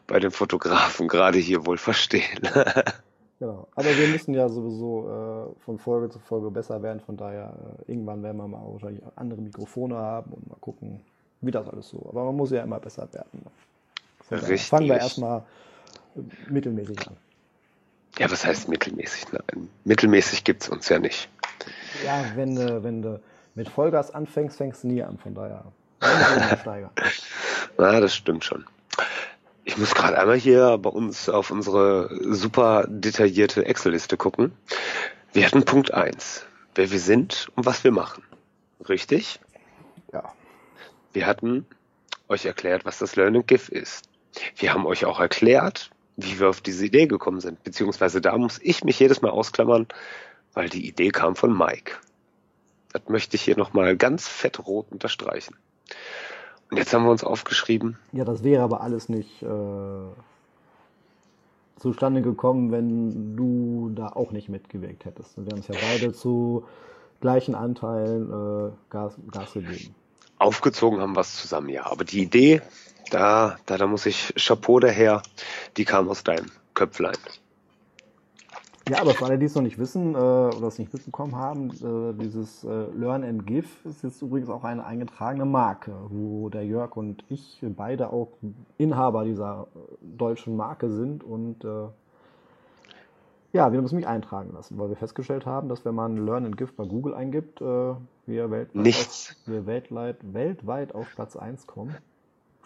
bei 0.05 0.19
den 0.19 0.31
Fotografen 0.31 1.07
gerade 1.07 1.37
hier 1.37 1.65
wohl 1.65 1.77
verstehen. 1.77 2.47
Genau. 3.39 3.67
Aber 3.75 3.95
wir 3.95 4.07
müssen 4.07 4.33
ja 4.33 4.49
sowieso 4.49 5.53
äh, 5.55 5.61
von 5.63 5.77
Folge 5.77 6.09
zu 6.09 6.19
Folge 6.19 6.49
besser 6.49 6.81
werden. 6.81 6.99
Von 6.99 7.17
daher, 7.17 7.53
äh, 7.87 7.91
irgendwann 7.91 8.23
werden 8.23 8.37
wir 8.37 8.47
mal 8.47 8.61
wahrscheinlich 8.63 9.03
andere 9.15 9.41
Mikrofone 9.41 9.95
haben 9.95 10.31
und 10.31 10.49
mal 10.49 10.57
gucken, 10.59 11.01
wie 11.41 11.51
das 11.51 11.67
alles 11.67 11.89
so. 11.89 12.03
Aber 12.09 12.25
man 12.25 12.35
muss 12.35 12.49
ja 12.51 12.63
immer 12.63 12.79
besser 12.79 13.07
werden. 13.13 13.43
Von 14.27 14.39
Richtig. 14.39 14.63
Fangen 14.67 14.87
wir 14.87 14.97
erstmal 14.97 15.43
äh, 16.15 16.51
mittelmäßig 16.51 17.07
an. 17.07 17.15
Ja, 18.17 18.31
was 18.31 18.43
heißt 18.43 18.67
mittelmäßig? 18.69 19.25
Nein, 19.31 19.69
mittelmäßig 19.83 20.43
gibt 20.43 20.63
es 20.63 20.69
uns 20.69 20.89
ja 20.89 20.97
nicht. 20.97 21.29
Ja, 22.03 22.25
wenn 22.35 22.55
du, 22.55 22.83
wenn 22.83 23.03
du 23.03 23.21
mit 23.53 23.69
Vollgas 23.69 24.11
anfängst, 24.11 24.57
fängst 24.57 24.83
du 24.83 24.87
nie 24.87 25.03
an. 25.03 25.19
Von 25.19 25.35
daher. 25.35 25.63
Na, 27.77 27.99
das 27.99 28.15
stimmt 28.15 28.43
schon. 28.43 28.65
Ich 29.67 29.77
muss 29.77 29.93
gerade 29.93 30.17
einmal 30.17 30.37
hier 30.37 30.77
bei 30.77 30.89
uns 30.89 31.27
auf 31.27 31.51
unsere 31.51 32.09
super 32.33 32.85
detaillierte 32.87 33.65
Excel-Liste 33.65 34.15
gucken. 34.15 34.53
Wir 35.33 35.45
hatten 35.45 35.65
Punkt 35.65 35.93
1, 35.93 36.45
wer 36.75 36.89
wir 36.89 36.99
sind 37.01 37.49
und 37.53 37.65
was 37.65 37.83
wir 37.83 37.91
machen. 37.91 38.23
Richtig? 38.87 39.41
Ja. 40.13 40.33
Wir 41.11 41.27
hatten 41.27 41.65
euch 42.29 42.45
erklärt, 42.45 42.85
was 42.85 42.99
das 42.99 43.17
Learning 43.17 43.45
GIF 43.45 43.67
ist. 43.67 44.05
Wir 44.55 44.73
haben 44.73 44.85
euch 44.85 45.03
auch 45.03 45.19
erklärt, 45.19 45.91
wie 46.15 46.39
wir 46.39 46.47
auf 46.47 46.61
diese 46.61 46.85
Idee 46.85 47.07
gekommen 47.07 47.41
sind. 47.41 47.61
Beziehungsweise 47.65 48.21
da 48.21 48.37
muss 48.37 48.59
ich 48.61 48.85
mich 48.85 48.97
jedes 49.01 49.21
Mal 49.21 49.31
ausklammern, 49.31 49.87
weil 50.53 50.69
die 50.69 50.87
Idee 50.87 51.09
kam 51.09 51.35
von 51.35 51.55
Mike. 51.55 51.97
Das 52.93 53.01
möchte 53.09 53.35
ich 53.35 53.41
hier 53.41 53.57
nochmal 53.57 53.97
ganz 53.97 54.29
fett 54.29 54.65
rot 54.65 54.87
unterstreichen. 54.91 55.57
Und 56.69 56.77
jetzt 56.77 56.93
haben 56.93 57.05
wir 57.05 57.11
uns 57.11 57.23
aufgeschrieben. 57.23 57.97
Ja, 58.11 58.25
das 58.25 58.43
wäre 58.43 58.63
aber 58.63 58.81
alles 58.81 59.09
nicht 59.09 59.41
äh, 59.41 59.47
zustande 61.79 62.21
gekommen, 62.21 62.71
wenn 62.71 63.35
du 63.35 63.91
da 63.95 64.07
auch 64.09 64.31
nicht 64.31 64.49
mitgewirkt 64.49 65.05
hättest. 65.05 65.37
Wir 65.37 65.51
haben 65.51 65.59
es 65.59 65.67
ja 65.67 65.75
beide 65.79 66.13
zu 66.13 66.65
gleichen 67.21 67.55
Anteilen 67.55 68.29
äh, 68.29 68.71
Gas, 68.89 69.15
Gas 69.31 69.53
gegeben. 69.53 69.95
Aufgezogen 70.39 70.99
haben 71.01 71.15
wir 71.15 71.21
es 71.21 71.35
zusammen, 71.35 71.69
ja. 71.69 71.85
Aber 71.89 72.03
die 72.03 72.21
Idee, 72.21 72.61
da, 73.09 73.57
da, 73.65 73.77
da 73.77 73.87
muss 73.87 74.05
ich 74.05 74.33
Chapeau 74.35 74.79
daher, 74.79 75.23
die 75.77 75.85
kam 75.85 76.09
aus 76.09 76.23
deinem 76.23 76.51
Köpflein. 76.73 77.17
Ja, 78.89 79.01
aber 79.01 79.13
für 79.13 79.25
alle, 79.25 79.37
die 79.37 79.45
es 79.45 79.55
noch 79.55 79.63
nicht 79.63 79.79
wissen 79.79 80.15
äh, 80.15 80.17
oder 80.17 80.67
es 80.67 80.79
nicht 80.79 80.93
mitbekommen 80.93 81.35
haben, 81.35 81.71
äh, 81.71 82.13
dieses 82.23 82.63
äh, 82.63 82.85
Learn 82.95 83.23
and 83.23 83.45
Give 83.45 83.67
ist 83.83 84.03
jetzt 84.03 84.21
übrigens 84.21 84.49
auch 84.49 84.63
eine 84.63 84.85
eingetragene 84.85 85.45
Marke, 85.45 85.93
wo 86.09 86.47
der 86.49 86.65
Jörg 86.65 86.95
und 86.95 87.23
ich 87.27 87.59
beide 87.75 88.13
auch 88.13 88.29
Inhaber 88.77 89.25
dieser 89.25 89.67
äh, 89.75 90.17
deutschen 90.17 90.55
Marke 90.55 90.89
sind 90.89 91.23
und 91.23 91.65
äh, 91.65 91.87
ja, 93.53 93.71
wir 93.73 93.81
müssen 93.81 93.95
mich 93.95 94.07
eintragen 94.07 94.53
lassen, 94.53 94.77
weil 94.77 94.89
wir 94.89 94.95
festgestellt 94.95 95.45
haben, 95.45 95.67
dass 95.67 95.83
wenn 95.83 95.95
man 95.95 96.25
Learn 96.25 96.45
and 96.45 96.57
Give 96.57 96.71
bei 96.71 96.85
Google 96.85 97.13
eingibt, 97.13 97.59
äh, 97.59 97.93
wir, 98.25 98.51
weltweit 98.51 98.87
auf, 98.87 99.35
wir 99.45 99.65
weltweit, 99.65 100.33
weltweit 100.33 100.95
auf 100.95 101.07
Platz 101.13 101.35
1 101.35 101.67
kommen 101.67 101.95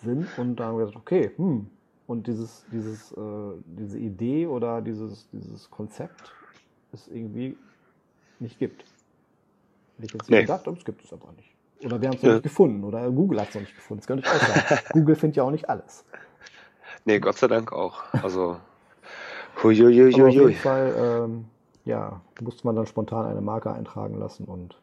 sind 0.03 0.27
und 0.37 0.57
dann 0.57 0.67
haben 0.67 0.77
wir 0.77 0.85
gesagt, 0.85 0.99
okay, 0.99 1.31
hm, 1.35 1.67
und 2.11 2.27
dieses, 2.27 2.65
dieses, 2.73 3.13
äh, 3.13 3.15
diese 3.63 3.97
Idee 3.97 4.45
oder 4.45 4.81
dieses, 4.81 5.29
dieses 5.31 5.71
Konzept 5.71 6.33
es 6.91 7.07
irgendwie 7.07 7.57
nicht 8.39 8.59
gibt. 8.59 8.83
Hätte 9.95 10.05
ich 10.05 10.13
jetzt 10.13 10.29
nee. 10.29 10.41
gedacht, 10.41 10.67
aber 10.67 10.77
es 10.77 10.83
gibt 10.83 11.05
es 11.05 11.13
aber 11.13 11.31
nicht. 11.37 11.55
Oder 11.85 12.01
wir 12.01 12.09
haben 12.09 12.17
es 12.17 12.21
noch 12.21 12.29
ja. 12.29 12.35
nicht 12.35 12.43
gefunden 12.43 12.83
oder 12.83 13.09
Google 13.09 13.39
hat 13.39 13.47
es 13.49 13.55
noch 13.55 13.61
nicht 13.61 13.75
gefunden. 13.75 14.01
Das 14.01 14.07
kann 14.07 14.17
nicht 14.17 14.27
auch 14.27 14.89
Google 14.93 15.15
findet 15.15 15.37
ja 15.37 15.43
auch 15.43 15.51
nicht 15.51 15.69
alles. 15.69 16.03
Nee, 17.05 17.19
Gott 17.19 17.37
sei 17.37 17.47
Dank 17.47 17.71
auch. 17.71 18.03
Also, 18.21 18.57
huiuiuiui. 19.63 20.13
Aber 20.13 20.27
auf 20.27 20.33
jeden 20.33 20.53
Fall, 20.55 20.93
ähm, 20.97 21.45
ja, 21.85 22.19
musste 22.41 22.67
man 22.67 22.75
dann 22.75 22.87
spontan 22.87 23.25
eine 23.25 23.41
Marke 23.41 23.71
eintragen 23.71 24.19
lassen 24.19 24.43
und 24.43 24.77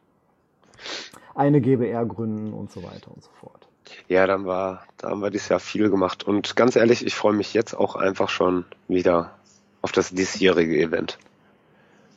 eine 1.35 1.61
GBR 1.61 2.07
gründen 2.07 2.53
und 2.53 2.71
so 2.71 2.81
weiter 2.81 3.11
und 3.13 3.23
so 3.23 3.29
fort. 3.39 3.68
Ja, 4.09 4.25
dann 4.25 4.47
war, 4.47 4.81
da 4.97 5.11
haben 5.11 5.21
wir 5.21 5.29
dieses 5.29 5.49
Jahr 5.49 5.59
viel 5.59 5.91
gemacht. 5.91 6.23
Und 6.23 6.55
ganz 6.55 6.75
ehrlich, 6.75 7.05
ich 7.05 7.13
freue 7.13 7.33
mich 7.33 7.53
jetzt 7.53 7.75
auch 7.75 7.95
einfach 7.95 8.27
schon 8.27 8.65
wieder 8.87 9.35
auf 9.83 9.91
das 9.91 10.09
diesjährige 10.09 10.81
Event. 10.81 11.19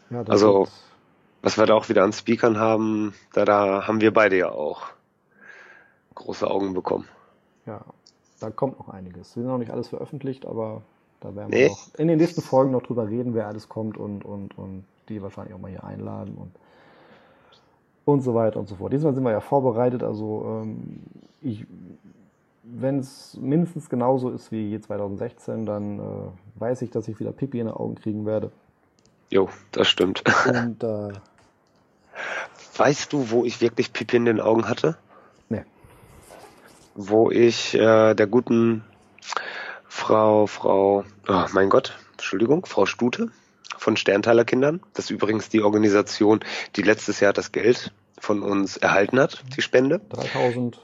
Ja, 0.08 0.22
also, 0.22 0.68
was 1.42 1.58
wir 1.58 1.66
da 1.66 1.74
auch 1.74 1.90
wieder 1.90 2.02
an 2.02 2.14
Speakern 2.14 2.58
haben, 2.58 3.14
da, 3.34 3.44
da 3.44 3.86
haben 3.86 4.00
wir 4.00 4.12
beide 4.12 4.38
ja 4.38 4.50
auch 4.50 4.84
große 6.14 6.50
Augen 6.50 6.72
bekommen. 6.72 7.06
Ja, 7.66 7.82
da 8.40 8.50
kommt 8.50 8.78
noch 8.78 8.88
einiges. 8.88 9.36
Wir 9.36 9.42
sind 9.42 9.50
noch 9.50 9.58
nicht 9.58 9.70
alles 9.70 9.88
veröffentlicht, 9.88 10.46
aber 10.46 10.80
da 11.20 11.36
werden 11.36 11.50
nee. 11.50 11.64
wir 11.64 11.68
noch 11.68 11.94
in 11.98 12.08
den 12.08 12.18
nächsten 12.18 12.40
Folgen 12.40 12.72
noch 12.72 12.82
drüber 12.82 13.06
reden, 13.06 13.34
wer 13.34 13.48
alles 13.48 13.68
kommt 13.68 13.98
und, 13.98 14.24
und, 14.24 14.56
und 14.56 14.84
die 15.10 15.20
wahrscheinlich 15.20 15.54
auch 15.54 15.60
mal 15.60 15.70
hier 15.70 15.84
einladen 15.84 16.36
und 16.36 16.52
und 18.04 18.22
so 18.22 18.34
weiter 18.34 18.58
und 18.58 18.68
so 18.68 18.76
fort. 18.76 18.92
Diesmal 18.92 19.14
sind 19.14 19.24
wir 19.24 19.30
ja 19.30 19.40
vorbereitet, 19.40 20.02
also 20.02 20.62
ähm, 20.62 21.00
ich, 21.40 21.66
wenn 22.62 22.98
es 22.98 23.38
mindestens 23.40 23.88
genauso 23.88 24.30
ist 24.30 24.52
wie 24.52 24.78
2016, 24.80 25.66
dann 25.66 25.98
äh, 25.98 26.02
weiß 26.60 26.82
ich, 26.82 26.90
dass 26.90 27.08
ich 27.08 27.18
wieder 27.20 27.32
Pipi 27.32 27.60
in 27.60 27.66
den 27.66 27.74
Augen 27.74 27.94
kriegen 27.94 28.26
werde. 28.26 28.50
Jo, 29.30 29.48
das 29.70 29.88
stimmt. 29.88 30.22
Und 30.46 30.82
äh, 30.82 31.12
weißt 32.76 33.12
du, 33.12 33.30
wo 33.30 33.44
ich 33.44 33.60
wirklich 33.60 33.92
Pipi 33.92 34.16
in 34.16 34.24
den 34.24 34.40
Augen 34.40 34.68
hatte? 34.68 34.96
Nee. 35.48 35.64
Wo 36.94 37.30
ich 37.30 37.74
äh, 37.74 38.14
der 38.14 38.26
guten 38.26 38.84
Frau, 39.88 40.46
Frau, 40.46 41.04
oh 41.28 41.44
mein 41.52 41.70
Gott, 41.70 41.96
Entschuldigung, 42.12 42.66
Frau 42.66 42.86
Stute, 42.86 43.30
von 43.82 43.96
Sternthaler 43.96 44.44
Kindern. 44.44 44.80
Das 44.94 45.06
ist 45.06 45.10
übrigens 45.10 45.48
die 45.48 45.60
Organisation, 45.60 46.40
die 46.76 46.82
letztes 46.82 47.18
Jahr 47.18 47.32
das 47.32 47.50
Geld 47.50 47.92
von 48.18 48.42
uns 48.42 48.76
erhalten 48.76 49.18
hat, 49.18 49.42
die 49.56 49.62
Spende. 49.62 50.00
3000 50.10 50.80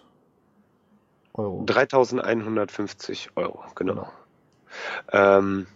Euro. 1.34 1.62
3150 1.64 3.30
Euro, 3.36 3.62
genau. 3.76 3.94
genau. 3.94 4.12
Ähm, 5.12 5.66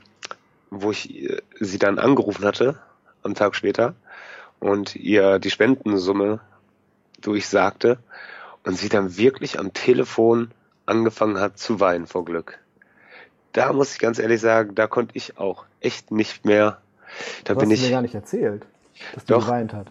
wo 0.70 0.90
ich 0.90 1.14
äh, 1.22 1.42
sie 1.60 1.78
dann 1.78 2.00
angerufen 2.00 2.44
hatte, 2.44 2.80
am 3.22 3.34
Tag 3.34 3.54
später, 3.54 3.94
und 4.58 4.96
ihr 4.96 5.38
die 5.38 5.50
Spendensumme 5.50 6.40
durchsagte 7.20 7.98
und 8.64 8.76
sie 8.76 8.88
dann 8.88 9.16
wirklich 9.16 9.60
am 9.60 9.72
Telefon 9.72 10.50
angefangen 10.86 11.38
hat 11.38 11.56
zu 11.56 11.78
weinen 11.78 12.08
vor 12.08 12.24
Glück. 12.24 12.58
Da 13.52 13.72
muss 13.72 13.92
ich 13.92 14.00
ganz 14.00 14.18
ehrlich 14.18 14.40
sagen, 14.40 14.74
da 14.74 14.88
konnte 14.88 15.16
ich 15.16 15.38
auch 15.38 15.66
echt 15.80 16.10
nicht 16.10 16.44
mehr 16.44 16.82
da 17.44 17.54
du 17.54 17.60
bin 17.60 17.70
hast 17.70 17.78
ich 17.78 17.84
mir 17.84 17.90
gar 17.90 18.02
nicht 18.02 18.14
erzählt, 18.14 18.66
dass 19.14 19.24
die 19.24 19.32
doch, 19.32 19.46
geweint 19.46 19.72
hat. 19.72 19.90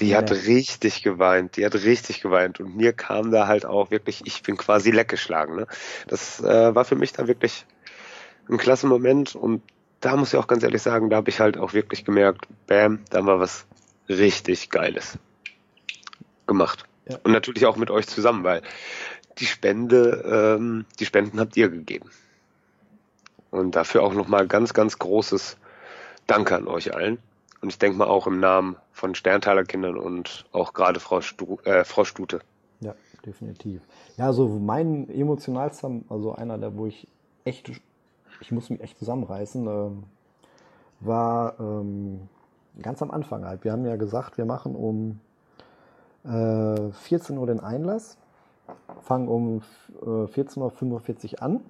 Die 0.00 0.14
hat 0.14 0.30
richtig 0.30 1.02
geweint, 1.02 1.56
die 1.56 1.66
hat 1.66 1.74
richtig 1.74 2.20
geweint 2.20 2.60
und 2.60 2.76
mir 2.76 2.92
kam 2.92 3.32
da 3.32 3.48
halt 3.48 3.66
auch 3.66 3.90
wirklich, 3.90 4.22
ich 4.26 4.42
bin 4.42 4.56
quasi 4.56 4.92
leckgeschlagen. 4.92 5.56
Ne? 5.56 5.66
Das 6.06 6.40
äh, 6.40 6.74
war 6.74 6.84
für 6.84 6.94
mich 6.94 7.12
dann 7.12 7.26
wirklich 7.26 7.66
ein 8.48 8.58
klasse 8.58 8.86
Moment 8.86 9.34
und 9.34 9.62
da 10.00 10.16
muss 10.16 10.32
ich 10.32 10.38
auch 10.38 10.46
ganz 10.46 10.62
ehrlich 10.62 10.82
sagen, 10.82 11.10
da 11.10 11.16
habe 11.16 11.30
ich 11.30 11.40
halt 11.40 11.58
auch 11.58 11.72
wirklich 11.72 12.04
gemerkt, 12.04 12.46
bam, 12.66 13.00
da 13.10 13.26
war 13.26 13.40
was 13.40 13.66
richtig 14.08 14.70
Geiles 14.70 15.18
gemacht. 16.46 16.84
Ja. 17.08 17.18
Und 17.24 17.32
natürlich 17.32 17.66
auch 17.66 17.76
mit 17.76 17.90
euch 17.90 18.06
zusammen, 18.06 18.44
weil 18.44 18.62
die 19.38 19.46
Spende, 19.46 20.56
ähm, 20.58 20.84
die 20.98 21.06
Spenden 21.06 21.40
habt 21.40 21.56
ihr 21.56 21.68
gegeben. 21.68 22.10
Und 23.50 23.76
dafür 23.76 24.02
auch 24.02 24.14
nochmal 24.14 24.46
ganz, 24.46 24.74
ganz 24.74 24.98
großes 24.98 25.56
Danke 26.28 26.56
an 26.56 26.68
euch 26.68 26.94
allen. 26.94 27.18
Und 27.62 27.70
ich 27.70 27.78
denke 27.78 27.96
mal 27.98 28.06
auch 28.06 28.26
im 28.26 28.38
Namen 28.38 28.76
von 28.92 29.14
Sterntaler 29.14 29.64
Kindern 29.64 29.96
und 29.96 30.44
auch 30.52 30.74
gerade 30.74 31.00
Frau, 31.00 31.22
Stu 31.22 31.56
äh, 31.64 31.84
Frau 31.84 32.04
Stute. 32.04 32.40
Ja, 32.80 32.94
definitiv. 33.26 33.80
Ja, 34.16 34.26
also 34.26 34.46
mein 34.46 35.08
emotionalster, 35.08 35.90
also 36.08 36.34
einer 36.34 36.58
der, 36.58 36.76
wo 36.76 36.86
ich 36.86 37.08
echt, 37.44 37.72
ich 38.40 38.52
muss 38.52 38.70
mich 38.70 38.80
echt 38.80 38.98
zusammenreißen, 38.98 39.66
äh, 39.66 39.90
war 41.00 41.58
ähm, 41.58 42.28
ganz 42.82 43.00
am 43.02 43.10
Anfang 43.10 43.44
halt. 43.46 43.64
Wir 43.64 43.72
haben 43.72 43.86
ja 43.86 43.96
gesagt, 43.96 44.36
wir 44.36 44.44
machen 44.44 44.76
um 44.76 45.20
äh, 46.24 46.92
14 46.92 47.38
Uhr 47.38 47.46
den 47.46 47.60
Einlass, 47.60 48.18
fangen 49.00 49.28
um 49.28 49.62
äh, 50.02 50.04
14.45 50.04 51.32
Uhr 51.32 51.42
an. 51.42 51.60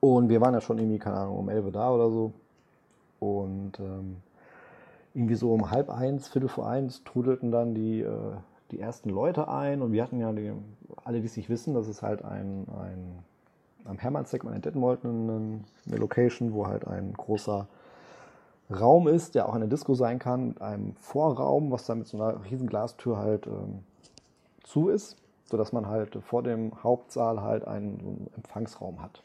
Und 0.00 0.28
wir 0.28 0.40
waren 0.40 0.54
ja 0.54 0.60
schon 0.60 0.78
irgendwie, 0.78 0.98
keine 0.98 1.16
Ahnung, 1.16 1.38
um 1.38 1.48
11 1.48 1.64
Uhr 1.64 1.72
da 1.72 1.90
oder 1.90 2.10
so. 2.10 2.32
Und 3.20 3.80
ähm, 3.80 4.16
irgendwie 5.14 5.34
so 5.34 5.52
um 5.52 5.70
halb 5.70 5.90
eins, 5.90 6.28
viertel 6.28 6.48
vor 6.48 6.68
eins 6.68 7.02
trudelten 7.04 7.50
dann 7.50 7.74
die, 7.74 8.00
äh, 8.00 8.36
die 8.70 8.80
ersten 8.80 9.10
Leute 9.10 9.48
ein. 9.48 9.82
Und 9.82 9.92
wir 9.92 10.02
hatten 10.02 10.20
ja, 10.20 10.32
die, 10.32 10.52
alle, 11.04 11.20
die 11.20 11.26
es 11.26 11.36
nicht 11.36 11.48
wissen, 11.48 11.74
das 11.74 11.88
ist 11.88 12.02
halt 12.02 12.24
ein, 12.24 12.66
ein 12.68 13.24
am 13.84 13.98
Hermannsegment 13.98 14.56
in 14.56 14.62
Detmold 14.62 15.04
eine, 15.04 15.60
eine 15.86 15.96
Location, 15.96 16.52
wo 16.52 16.66
halt 16.66 16.86
ein 16.86 17.14
großer 17.14 17.66
Raum 18.70 19.08
ist, 19.08 19.34
der 19.34 19.48
auch 19.48 19.54
eine 19.54 19.68
Disco 19.68 19.94
sein 19.94 20.18
kann, 20.18 20.48
mit 20.48 20.60
einem 20.60 20.94
Vorraum, 20.96 21.70
was 21.70 21.86
dann 21.86 21.98
mit 21.98 22.06
so 22.06 22.20
einer 22.22 22.44
riesen 22.44 22.68
Glastür 22.68 23.16
halt 23.16 23.46
ähm, 23.46 23.84
zu 24.62 24.90
ist, 24.90 25.16
sodass 25.44 25.72
man 25.72 25.86
halt 25.86 26.18
vor 26.22 26.42
dem 26.42 26.82
Hauptsaal 26.82 27.40
halt 27.40 27.66
einen, 27.66 27.98
so 28.00 28.08
einen 28.08 28.30
Empfangsraum 28.36 29.00
hat. 29.00 29.22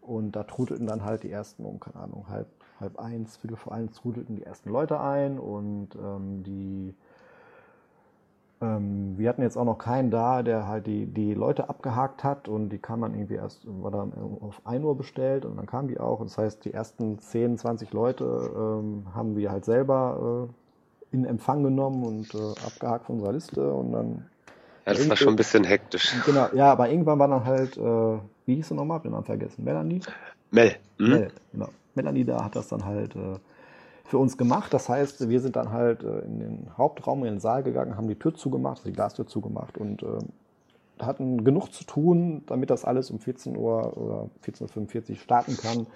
Und 0.00 0.36
da 0.36 0.44
trudelten 0.44 0.86
dann 0.86 1.04
halt 1.04 1.24
die 1.24 1.32
ersten 1.32 1.64
um, 1.64 1.80
keine 1.80 1.96
Ahnung, 1.96 2.26
halb, 2.28 2.46
halb 2.80 2.98
eins, 2.98 3.36
viertel 3.36 3.56
vor 3.56 3.72
eins 3.72 3.96
trudelten 3.96 4.36
die 4.36 4.42
ersten 4.42 4.70
Leute 4.70 5.00
ein 5.00 5.38
und 5.38 5.90
ähm, 5.96 6.42
die 6.44 6.94
ähm, 8.60 9.18
wir 9.18 9.28
hatten 9.28 9.42
jetzt 9.42 9.56
auch 9.58 9.64
noch 9.64 9.76
keinen 9.76 10.10
da, 10.10 10.42
der 10.42 10.66
halt 10.66 10.86
die, 10.86 11.06
die 11.06 11.34
Leute 11.34 11.68
abgehakt 11.68 12.24
hat 12.24 12.48
und 12.48 12.70
die 12.70 12.78
kam 12.78 13.02
dann 13.02 13.14
irgendwie 13.14 13.34
erst, 13.34 13.66
war 13.66 13.90
dann 13.90 14.12
auf 14.40 14.62
1 14.64 14.82
Uhr 14.82 14.96
bestellt 14.96 15.44
und 15.44 15.56
dann 15.56 15.66
kam 15.66 15.88
die 15.88 16.00
auch. 16.00 16.22
Das 16.22 16.38
heißt, 16.38 16.64
die 16.64 16.72
ersten 16.72 17.18
10, 17.18 17.58
20 17.58 17.92
Leute 17.92 18.24
ähm, 18.24 19.06
haben 19.14 19.36
wir 19.36 19.50
halt 19.50 19.66
selber 19.66 20.48
äh, 20.48 21.14
in 21.14 21.26
Empfang 21.26 21.62
genommen 21.62 22.02
und 22.04 22.34
äh, 22.34 22.66
abgehakt 22.66 23.06
von 23.06 23.16
unserer 23.16 23.32
Liste 23.32 23.72
und 23.72 23.92
dann. 23.92 24.26
Ja, 24.86 24.94
das 24.94 25.08
war 25.08 25.16
schon 25.16 25.34
ein 25.34 25.36
bisschen 25.36 25.64
hektisch. 25.64 26.14
Genau, 26.24 26.46
ja, 26.54 26.72
aber 26.72 26.88
irgendwann 26.88 27.18
war 27.18 27.28
dann 27.28 27.44
halt, 27.44 27.76
äh, 27.76 27.80
wie 28.46 28.54
hieß 28.54 28.68
sie 28.68 28.74
nochmal? 28.74 29.00
Den 29.00 29.10
Namen 29.10 29.24
vergessen. 29.24 29.64
Melanie? 29.64 30.00
Mel. 30.50 30.76
Hm? 30.98 31.10
Mel, 31.10 31.28
genau. 31.52 31.68
Melanie 31.96 32.24
da 32.24 32.44
hat 32.44 32.56
das 32.56 32.68
dann 32.68 32.84
halt 32.84 33.16
äh, 33.16 33.38
für 34.04 34.18
uns 34.18 34.36
gemacht. 34.36 34.72
Das 34.72 34.88
heißt, 34.88 35.28
wir 35.28 35.40
sind 35.40 35.56
dann 35.56 35.72
halt 35.72 36.02
äh, 36.02 36.20
in 36.20 36.38
den 36.38 36.70
Hauptraum, 36.76 37.24
in 37.24 37.34
den 37.34 37.40
Saal 37.40 37.62
gegangen, 37.62 37.96
haben 37.96 38.08
die 38.08 38.18
Tür 38.18 38.34
zugemacht, 38.34 38.82
die 38.84 38.92
Glastür 38.92 39.26
zugemacht 39.26 39.78
und 39.78 40.02
äh, 40.02 40.06
hatten 40.98 41.44
genug 41.44 41.72
zu 41.72 41.84
tun, 41.84 42.42
damit 42.46 42.70
das 42.70 42.84
alles 42.84 43.10
um 43.10 43.18
14 43.18 43.56
Uhr 43.56 43.96
oder 43.96 44.30
14.45 44.46 45.10
Uhr 45.10 45.16
starten 45.16 45.56
kann. 45.56 45.86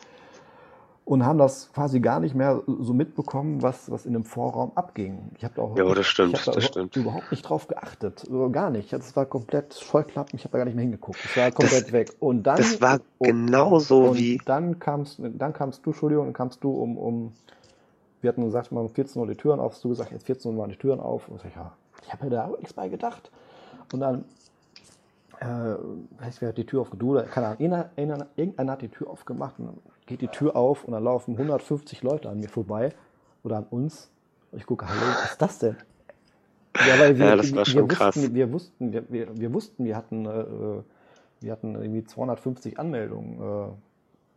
Und 1.10 1.26
haben 1.26 1.38
das 1.38 1.72
quasi 1.72 1.98
gar 1.98 2.20
nicht 2.20 2.36
mehr 2.36 2.62
so 2.66 2.94
mitbekommen, 2.94 3.62
was, 3.62 3.90
was 3.90 4.06
in 4.06 4.12
dem 4.12 4.22
Vorraum 4.22 4.70
abging. 4.76 5.32
Ich 5.36 5.42
habe 5.42 5.60
auch 5.60 5.76
ja, 5.76 5.92
das 5.92 6.06
stimmt, 6.06 6.34
ich 6.34 6.44
da 6.44 6.52
das 6.52 6.62
stimmt. 6.62 6.94
überhaupt 6.94 7.32
nicht 7.32 7.42
drauf 7.42 7.66
geachtet. 7.66 8.28
Gar 8.52 8.70
nicht. 8.70 8.92
Das 8.92 9.16
war 9.16 9.26
komplett 9.26 9.74
Scheuklappen, 9.74 10.36
ich 10.38 10.44
habe 10.44 10.52
da 10.52 10.58
gar 10.58 10.66
nicht 10.66 10.76
mehr 10.76 10.84
hingeguckt. 10.84 11.18
Es 11.24 11.36
war 11.36 11.50
komplett 11.50 11.86
das, 11.86 11.92
weg. 11.92 12.12
Und 12.20 12.44
dann, 12.44 12.58
das 12.58 12.80
war 12.80 13.00
genauso 13.18 14.16
wie. 14.16 14.40
Dann 14.44 14.78
kamst, 14.78 15.18
dann 15.20 15.52
kamst 15.52 15.84
du, 15.84 15.90
Entschuldigung, 15.90 16.26
dann 16.26 16.32
kamst 16.32 16.62
du 16.62 16.70
um, 16.70 16.96
um 16.96 17.32
wir 18.20 18.28
hatten 18.28 18.44
gesagt, 18.44 18.70
mal 18.70 18.82
um 18.82 18.88
14 18.88 19.20
Uhr 19.20 19.26
die 19.26 19.34
Türen 19.34 19.58
auf. 19.58 19.72
Hast 19.72 19.82
du 19.82 19.88
gesagt, 19.88 20.12
jetzt 20.12 20.26
14 20.26 20.52
Uhr 20.52 20.58
waren 20.58 20.70
die 20.70 20.76
Türen 20.76 21.00
auf. 21.00 21.26
Und 21.26 21.38
ich 21.38 21.42
sag, 21.42 21.56
ja, 21.56 21.72
ich 22.04 22.12
habe 22.12 22.26
mir 22.26 22.30
da 22.30 22.46
nichts 22.56 22.72
bei 22.72 22.88
gedacht. 22.88 23.32
Und 23.92 23.98
dann, 23.98 24.26
äh, 25.40 25.44
weiß 26.18 26.40
wer 26.40 26.50
hat 26.50 26.58
die 26.58 26.66
Tür 26.66 26.82
aufgedreht? 26.82 27.30
Keine 27.30 27.48
Ahnung, 27.48 27.60
irgendeiner, 27.60 28.26
irgendeiner 28.36 28.72
hat 28.72 28.82
die 28.82 28.88
Tür 28.88 29.10
aufgemacht 29.10 29.58
und 29.58 29.66
dann 29.66 29.78
geht 30.06 30.20
die 30.20 30.28
Tür 30.28 30.54
auf 30.54 30.84
und 30.84 30.92
dann 30.92 31.04
laufen 31.04 31.32
150 31.32 32.02
Leute 32.02 32.28
an 32.28 32.40
mir 32.40 32.48
vorbei 32.48 32.90
oder 33.42 33.56
an 33.56 33.66
uns. 33.70 34.10
Und 34.52 34.58
ich 34.58 34.66
gucke, 34.66 34.88
hallo, 34.88 35.00
was 35.00 35.32
ist 35.32 35.42
das 35.42 35.58
denn? 35.58 35.76
Ja, 36.76 36.98
weil 36.98 37.18
wir, 37.18 37.26
ja, 37.26 37.36
das 37.36 37.54
war 37.54 37.64
schon 37.64 37.88
wir 37.88 37.88
krass. 37.88 38.16
Wussten, 38.16 38.34
wir, 38.34 38.52
wussten, 38.52 38.92
wir, 38.92 39.10
wir, 39.10 39.38
wir, 39.38 39.52
wussten, 39.52 39.84
wir 39.84 39.96
hatten, 39.96 40.26
äh, 40.26 40.82
wir 41.40 41.52
hatten 41.52 41.74
irgendwie 41.74 42.04
250 42.04 42.78
Anmeldungen. 42.78 43.40
Äh, 43.40 43.72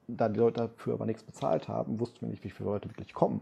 da 0.08 0.30
die 0.30 0.40
Leute 0.40 0.62
dafür 0.62 0.94
aber 0.94 1.06
nichts 1.06 1.24
bezahlt 1.24 1.68
haben, 1.68 2.00
wussten 2.00 2.22
wir 2.22 2.30
nicht, 2.30 2.44
wie 2.44 2.50
viele 2.50 2.70
Leute 2.70 2.90
wirklich 2.90 3.14
kommen. 3.14 3.42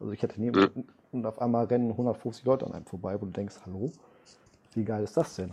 Also 0.00 0.12
ich 0.12 0.22
hätte 0.22 0.40
nie 0.40 0.50
mhm. 0.50 0.84
und 1.12 1.26
auf 1.26 1.40
einmal 1.40 1.66
rennen 1.66 1.90
150 1.90 2.44
Leute 2.44 2.66
an 2.66 2.72
einem 2.72 2.86
vorbei, 2.86 3.20
wo 3.20 3.26
du 3.26 3.32
denkst, 3.32 3.56
hallo, 3.66 3.90
wie 4.74 4.84
geil 4.84 5.04
ist 5.04 5.16
das 5.16 5.36
denn? 5.36 5.52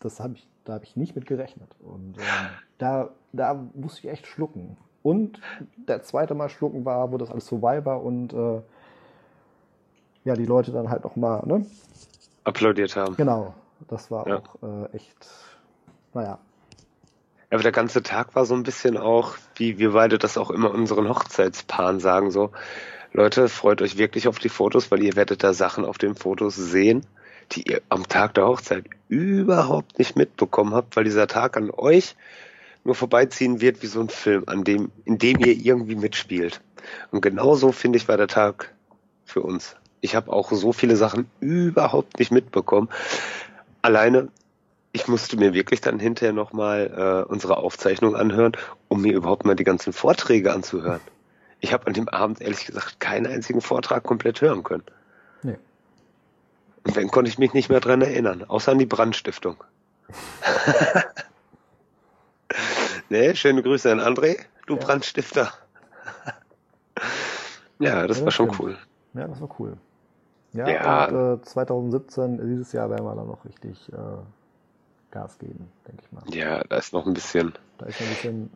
Das 0.00 0.20
habe 0.20 0.34
ich, 0.34 0.48
da 0.68 0.74
habe 0.74 0.84
ich 0.84 0.96
nicht 0.96 1.16
mit 1.16 1.24
gerechnet. 1.24 1.74
Und 1.80 2.18
ähm, 2.18 2.48
da, 2.76 3.08
da 3.32 3.54
musste 3.74 4.00
ich 4.00 4.12
echt 4.12 4.26
schlucken. 4.26 4.76
Und 5.02 5.40
der 5.76 6.02
zweite 6.02 6.34
Mal 6.34 6.50
schlucken 6.50 6.84
war, 6.84 7.10
wo 7.10 7.16
das 7.16 7.30
alles 7.30 7.48
vorbei 7.48 7.86
war 7.86 8.02
und 8.02 8.34
äh, 8.34 8.60
ja, 10.24 10.34
die 10.34 10.44
Leute 10.44 10.70
dann 10.70 10.90
halt 10.90 11.06
auch 11.06 11.16
mal, 11.16 11.42
ne? 11.46 11.64
Applaudiert 12.44 12.96
haben. 12.96 13.16
Genau. 13.16 13.54
Das 13.88 14.10
war 14.10 14.28
ja. 14.28 14.36
auch 14.40 14.62
äh, 14.62 14.96
echt, 14.96 15.26
naja. 16.12 16.38
Aber 17.50 17.62
der 17.62 17.72
ganze 17.72 18.02
Tag 18.02 18.34
war 18.34 18.44
so 18.44 18.54
ein 18.54 18.62
bisschen 18.62 18.98
auch, 18.98 19.36
wie 19.54 19.78
wir 19.78 19.92
beide 19.92 20.18
das 20.18 20.36
auch 20.36 20.50
immer 20.50 20.70
unseren 20.70 21.08
Hochzeitspaaren 21.08 21.98
sagen, 21.98 22.30
so, 22.30 22.50
Leute, 23.14 23.48
freut 23.48 23.80
euch 23.80 23.96
wirklich 23.96 24.28
auf 24.28 24.38
die 24.38 24.50
Fotos, 24.50 24.90
weil 24.90 25.02
ihr 25.02 25.16
werdet 25.16 25.42
da 25.42 25.54
Sachen 25.54 25.86
auf 25.86 25.96
den 25.96 26.14
Fotos 26.14 26.56
sehen, 26.56 27.06
die 27.52 27.70
ihr 27.70 27.80
am 27.88 28.08
Tag 28.08 28.34
der 28.34 28.46
Hochzeit 28.46 28.84
überhaupt 29.08 29.98
nicht 29.98 30.16
mitbekommen 30.16 30.74
habt, 30.74 30.96
weil 30.96 31.04
dieser 31.04 31.26
Tag 31.26 31.56
an 31.56 31.70
euch 31.70 32.16
nur 32.84 32.94
vorbeiziehen 32.94 33.60
wird 33.60 33.82
wie 33.82 33.86
so 33.86 34.00
ein 34.00 34.08
Film, 34.08 34.44
an 34.46 34.64
dem, 34.64 34.90
in 35.04 35.18
dem 35.18 35.38
ihr 35.38 35.54
irgendwie 35.54 35.96
mitspielt. 35.96 36.60
Und 37.10 37.20
genauso 37.20 37.72
finde 37.72 37.98
ich 37.98 38.08
war 38.08 38.16
der 38.16 38.28
Tag 38.28 38.74
für 39.24 39.42
uns. 39.42 39.76
Ich 40.00 40.14
habe 40.14 40.32
auch 40.32 40.52
so 40.52 40.72
viele 40.72 40.96
Sachen 40.96 41.28
überhaupt 41.40 42.18
nicht 42.18 42.30
mitbekommen. 42.30 42.88
Alleine, 43.82 44.28
ich 44.92 45.08
musste 45.08 45.36
mir 45.36 45.54
wirklich 45.54 45.80
dann 45.80 45.98
hinterher 45.98 46.32
nochmal 46.32 47.24
äh, 47.26 47.30
unsere 47.30 47.58
Aufzeichnung 47.58 48.16
anhören, 48.16 48.52
um 48.88 49.02
mir 49.02 49.12
überhaupt 49.12 49.44
mal 49.44 49.56
die 49.56 49.64
ganzen 49.64 49.92
Vorträge 49.92 50.52
anzuhören 50.52 51.00
ich 51.60 51.72
habe 51.72 51.86
an 51.86 51.92
dem 51.92 52.08
Abend 52.08 52.40
ehrlich 52.40 52.66
gesagt 52.66 53.00
keinen 53.00 53.26
einzigen 53.26 53.60
Vortrag 53.60 54.04
komplett 54.04 54.40
hören 54.40 54.62
können. 54.62 54.84
Und 56.84 56.96
dann 56.96 57.08
konnte 57.08 57.30
ich 57.30 57.38
mich 57.38 57.54
nicht 57.54 57.68
mehr 57.68 57.80
dran 57.80 58.02
erinnern, 58.02 58.44
außer 58.44 58.72
an 58.72 58.78
die 58.78 58.86
Brandstiftung. 58.86 59.62
nee, 63.08 63.34
schöne 63.34 63.62
Grüße 63.62 63.90
an 63.90 64.00
André, 64.00 64.38
du 64.66 64.76
ja. 64.76 64.80
Brandstifter. 64.80 65.52
ja, 67.78 68.06
das 68.06 68.20
ja, 68.20 68.24
war 68.24 68.32
schon 68.32 68.52
cool. 68.58 68.78
Ja, 69.14 69.26
das 69.26 69.40
war 69.40 69.48
cool. 69.58 69.76
Ja, 70.52 70.68
ja. 70.68 71.04
Und, 71.06 71.40
äh, 71.40 71.44
2017, 71.44 72.38
dieses 72.38 72.72
Jahr 72.72 72.88
werden 72.90 73.04
wir 73.04 73.14
dann 73.14 73.26
noch 73.26 73.44
richtig 73.44 73.92
äh, 73.92 73.96
Gas 75.10 75.38
geben, 75.38 75.70
denke 75.86 76.02
ich 76.04 76.12
mal. 76.12 76.22
Ja, 76.34 76.64
da 76.64 76.76
ist 76.76 76.92
noch 76.92 77.06
ein 77.06 77.14
bisschen. 77.14 77.52
Da 77.78 77.86
ist 77.86 78.00
noch 78.00 78.06
ein 78.06 78.14
bisschen 78.14 78.50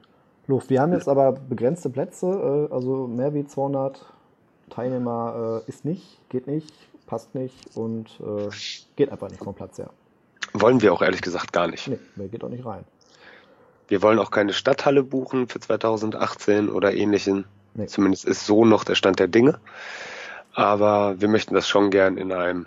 Luft. 0.46 0.70
Wir 0.70 0.80
haben 0.80 0.92
jetzt 0.92 1.08
aber 1.08 1.32
begrenzte 1.32 1.90
Plätze, 1.90 2.68
äh, 2.70 2.74
also 2.74 3.06
mehr 3.06 3.34
wie 3.34 3.46
200 3.46 4.04
Teilnehmer 4.70 5.62
äh, 5.66 5.68
ist 5.68 5.84
nicht, 5.84 6.20
geht 6.30 6.46
nicht, 6.46 6.72
passt 7.12 7.34
nicht 7.34 7.76
und 7.76 8.08
äh, 8.20 8.48
geht 8.96 9.12
einfach 9.12 9.28
nicht 9.28 9.44
vom 9.44 9.54
Platz 9.54 9.76
her. 9.76 9.90
Wollen 10.54 10.80
wir 10.80 10.94
auch 10.94 11.02
ehrlich 11.02 11.20
gesagt 11.20 11.52
gar 11.52 11.66
nicht. 11.66 11.86
Nee, 11.86 11.98
wer 12.16 12.28
geht 12.28 12.42
auch 12.42 12.48
nicht 12.48 12.64
rein. 12.64 12.86
Wir 13.86 14.00
wollen 14.00 14.18
auch 14.18 14.30
keine 14.30 14.54
Stadthalle 14.54 15.02
buchen 15.02 15.46
für 15.46 15.60
2018 15.60 16.70
oder 16.70 16.94
ähnlichen. 16.94 17.44
Nee. 17.74 17.84
Zumindest 17.84 18.24
ist 18.24 18.46
so 18.46 18.64
noch 18.64 18.84
der 18.84 18.94
Stand 18.94 19.18
der 19.18 19.28
Dinge. 19.28 19.60
Aber 20.54 21.20
wir 21.20 21.28
möchten 21.28 21.52
das 21.52 21.68
schon 21.68 21.90
gern 21.90 22.16
in 22.16 22.32
einem 22.32 22.66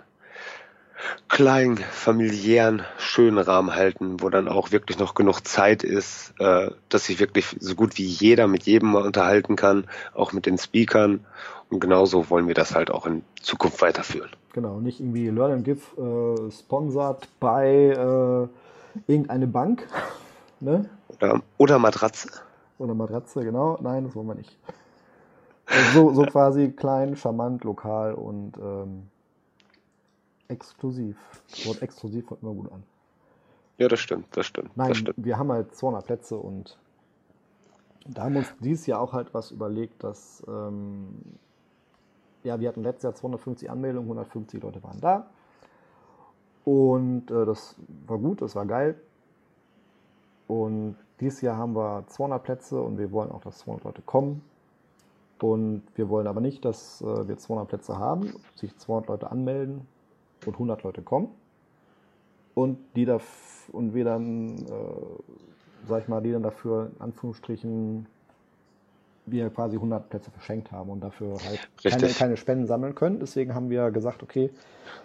kleinen, 1.28 1.76
familiären, 1.76 2.82
schönen 2.98 3.38
Rahmen 3.38 3.74
halten, 3.74 4.20
wo 4.20 4.28
dann 4.28 4.48
auch 4.48 4.72
wirklich 4.72 4.98
noch 4.98 5.14
genug 5.14 5.46
Zeit 5.46 5.82
ist, 5.82 6.34
äh, 6.38 6.70
dass 6.88 7.06
sich 7.06 7.18
wirklich 7.18 7.56
so 7.60 7.74
gut 7.74 7.98
wie 7.98 8.06
jeder 8.06 8.46
mit 8.46 8.64
jedem 8.64 8.92
mal 8.92 9.02
unterhalten 9.02 9.56
kann, 9.56 9.84
auch 10.14 10.32
mit 10.32 10.46
den 10.46 10.58
Speakern. 10.58 11.24
Und 11.68 11.80
genauso 11.80 12.30
wollen 12.30 12.48
wir 12.48 12.54
das 12.54 12.74
halt 12.74 12.90
auch 12.90 13.06
in 13.06 13.24
Zukunft 13.42 13.82
weiterführen. 13.82 14.30
Genau, 14.52 14.80
nicht 14.80 15.00
irgendwie 15.00 15.28
Learn 15.28 15.52
and 15.52 15.64
Give 15.64 15.80
äh, 16.00 16.50
sponsert 16.50 17.28
bei 17.40 17.68
äh, 17.68 19.10
irgendeine 19.12 19.46
Bank. 19.46 19.86
ne? 20.60 20.88
oder, 21.08 21.42
oder 21.58 21.78
Matratze. 21.78 22.28
Eine 22.78 22.94
Matratze, 22.94 23.40
genau. 23.40 23.78
Nein, 23.80 24.04
das 24.04 24.14
wollen 24.14 24.28
wir 24.28 24.34
nicht. 24.34 24.56
Also 25.66 26.10
so, 26.10 26.14
so 26.14 26.22
quasi 26.30 26.70
klein, 26.70 27.16
charmant, 27.16 27.64
lokal 27.64 28.14
und 28.14 28.56
ähm, 28.58 29.08
exklusiv. 30.48 31.16
Das 31.50 31.66
Wort 31.66 31.82
exklusiv 31.82 32.26
kommt 32.26 32.42
immer 32.42 32.54
gut 32.54 32.72
an. 32.72 32.82
Ja, 33.78 33.88
das 33.88 34.00
stimmt, 34.00 34.26
das 34.36 34.46
stimmt. 34.46 34.76
Nein, 34.76 34.88
das 34.88 34.98
stimmt. 34.98 35.22
wir 35.22 35.38
haben 35.38 35.52
halt 35.52 35.74
200 35.74 36.04
Plätze 36.06 36.36
und 36.36 36.78
da 38.06 38.24
haben 38.24 38.34
wir 38.34 38.38
uns 38.40 38.54
dieses 38.60 38.86
Jahr 38.86 39.00
auch 39.00 39.12
halt 39.12 39.34
was 39.34 39.50
überlegt, 39.50 40.02
dass 40.02 40.42
ähm, 40.48 41.08
ja, 42.42 42.58
wir 42.60 42.68
hatten 42.68 42.82
letztes 42.82 43.02
Jahr 43.02 43.14
250 43.14 43.70
Anmeldungen, 43.70 44.08
150 44.08 44.62
Leute 44.62 44.82
waren 44.82 45.00
da. 45.00 45.26
Und 46.64 47.30
äh, 47.30 47.44
das 47.44 47.76
war 48.06 48.18
gut, 48.18 48.40
das 48.40 48.54
war 48.54 48.64
geil. 48.66 48.98
Und 50.46 50.96
dieses 51.20 51.40
Jahr 51.40 51.56
haben 51.56 51.74
wir 51.74 52.04
200 52.06 52.42
Plätze 52.42 52.80
und 52.80 52.98
wir 52.98 53.10
wollen 53.10 53.30
auch, 53.30 53.40
dass 53.40 53.58
200 53.58 53.84
Leute 53.84 54.02
kommen. 54.02 54.42
Und 55.40 55.82
wir 55.96 56.08
wollen 56.08 56.26
aber 56.26 56.40
nicht, 56.40 56.64
dass 56.64 57.02
äh, 57.02 57.28
wir 57.28 57.36
200 57.36 57.68
Plätze 57.68 57.98
haben, 57.98 58.32
sich 58.54 58.76
200 58.78 59.08
Leute 59.08 59.30
anmelden 59.30 59.86
und 60.46 60.54
100 60.54 60.82
Leute 60.82 61.02
kommen. 61.02 61.28
Und 62.54 62.78
die 62.94 63.04
da 63.04 63.20
und 63.72 63.94
wir 63.94 64.04
dann, 64.04 64.56
äh, 64.56 64.60
sag 65.86 66.02
ich 66.02 66.08
mal, 66.08 66.22
die 66.22 66.32
dann 66.32 66.42
dafür 66.42 66.90
in 66.94 67.00
Anführungsstrichen 67.00 68.06
wir 69.26 69.50
quasi 69.50 69.76
100 69.76 70.08
Plätze 70.08 70.30
verschenkt 70.30 70.72
haben 70.72 70.88
und 70.88 71.00
dafür 71.00 71.36
halt 71.44 71.68
keine, 71.82 72.08
keine 72.12 72.36
Spenden 72.36 72.66
sammeln 72.66 72.94
können. 72.94 73.18
Deswegen 73.18 73.54
haben 73.54 73.70
wir 73.70 73.90
gesagt, 73.90 74.22
okay, 74.22 74.50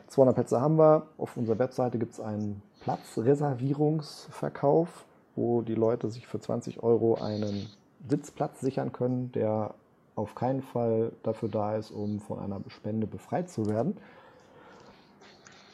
200 0.08 0.36
Plätze 0.36 0.62
haben 0.62 0.78
wir. 0.78 1.08
Auf 1.18 1.36
unserer 1.38 1.58
Webseite 1.60 1.98
gibt 1.98 2.14
es 2.14 2.20
einen 2.20 2.62
Platzreservierungsverkauf, 2.82 5.06
wo 5.36 5.64
die 5.64 5.76
Leute 5.76 6.10
sich 6.10 6.28
für 6.28 6.40
20 6.40 6.84
Euro 6.84 7.16
einen 7.16 7.68
Sitzplatz 8.08 8.62
sichern 8.62 8.92
können, 8.92 9.32
der 9.32 9.74
auf 10.16 10.36
keinen 10.36 10.62
Fall 10.62 11.14
dafür 11.24 11.50
da 11.50 11.76
ist, 11.76 11.90
um 11.92 12.20
von 12.20 12.38
einer 12.40 12.62
Spende 12.68 13.08
befreit 13.08 13.50
zu 13.50 13.66
werden, 13.68 13.98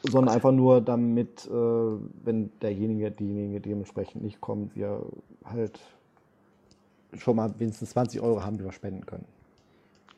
sondern 0.02 0.34
einfach 0.34 0.52
nur 0.52 0.80
damit, 0.80 1.46
äh, 1.46 1.50
wenn 1.50 2.50
derjenige, 2.60 3.10
diejenige 3.10 3.60
dementsprechend 3.60 4.22
nicht 4.22 4.40
kommt, 4.40 4.76
wir 4.76 5.02
halt 5.44 5.80
schon 7.16 7.36
mal 7.36 7.52
wenigstens 7.58 7.90
20 7.90 8.20
Euro 8.20 8.44
haben, 8.44 8.58
die 8.58 8.64
wir 8.64 8.72
spenden 8.72 9.06
können. 9.06 9.24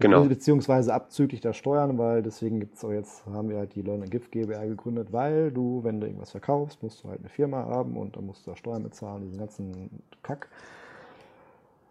Genau. 0.00 0.24
Beziehungsweise 0.24 0.94
abzüglich 0.94 1.42
der 1.42 1.52
Steuern, 1.52 1.98
weil 1.98 2.22
deswegen 2.22 2.58
gibt's 2.58 2.82
auch 2.84 2.90
jetzt, 2.90 3.26
haben 3.26 3.50
wir 3.50 3.58
halt 3.58 3.74
die 3.74 3.82
Learn 3.82 4.08
Gift 4.08 4.32
GbR 4.32 4.66
gegründet, 4.66 5.12
weil 5.12 5.50
du, 5.52 5.84
wenn 5.84 6.00
du 6.00 6.06
irgendwas 6.06 6.30
verkaufst, 6.30 6.82
musst 6.82 7.04
du 7.04 7.08
halt 7.10 7.20
eine 7.20 7.28
Firma 7.28 7.66
haben 7.66 7.98
und 7.98 8.16
dann 8.16 8.24
musst 8.24 8.46
du 8.46 8.50
da 8.50 8.56
Steuern 8.56 8.82
bezahlen, 8.82 9.24
diesen 9.24 9.38
ganzen 9.38 9.90
Kack. 10.22 10.48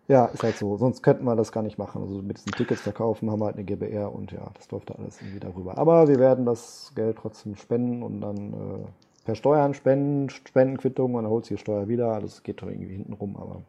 Ja, 0.09 0.25
ist 0.25 0.43
halt 0.43 0.57
so. 0.57 0.75
Sonst 0.75 1.03
könnten 1.03 1.23
wir 1.23 1.35
das 1.35 1.51
gar 1.51 1.61
nicht 1.61 1.77
machen. 1.77 2.01
Also 2.01 2.15
mit 2.23 2.37
diesen 2.37 2.51
Tickets 2.51 2.81
verkaufen 2.81 3.29
haben 3.29 3.39
wir 3.39 3.45
halt 3.45 3.55
eine 3.55 3.63
GBR 3.63 4.11
und 4.11 4.31
ja, 4.31 4.41
das 4.55 4.69
läuft 4.71 4.89
da 4.89 4.95
alles 4.95 5.21
irgendwie 5.21 5.39
darüber. 5.39 5.77
Aber 5.77 6.07
wir 6.07 6.17
werden 6.17 6.45
das 6.45 6.91
Geld 6.95 7.17
trotzdem 7.21 7.55
spenden 7.55 8.01
und 8.01 8.19
dann 8.19 8.37
äh, 8.53 8.87
per 9.25 9.35
Steuern 9.35 9.75
spenden, 9.75 10.31
Spendenquittung 10.31 11.13
und 11.13 11.23
dann 11.23 11.31
holt 11.31 11.45
sie 11.45 11.53
die 11.53 11.61
Steuer 11.61 11.87
wieder. 11.87 12.19
Das 12.21 12.41
geht 12.41 12.59
doch 12.63 12.67
irgendwie 12.67 12.95
hinten 12.95 13.13
rum, 13.13 13.37
aber 13.39 13.61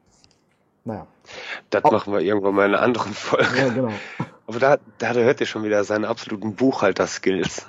naja. 0.87 1.07
Das 1.68 1.85
Au- 1.85 1.90
machen 1.90 2.11
wir 2.14 2.20
irgendwann 2.20 2.55
mal 2.55 2.66
in 2.66 2.74
einer 2.74 2.83
anderen 2.83 3.12
Folge. 3.12 3.59
Ja, 3.59 3.68
genau. 3.68 3.92
Aber 4.46 4.59
da, 4.59 4.79
da 4.98 5.12
hört 5.12 5.40
ihr 5.40 5.46
schon 5.46 5.62
wieder 5.62 5.85
seine 5.85 6.09
absoluten 6.09 6.57
Buchhalter-Skills. 6.57 7.66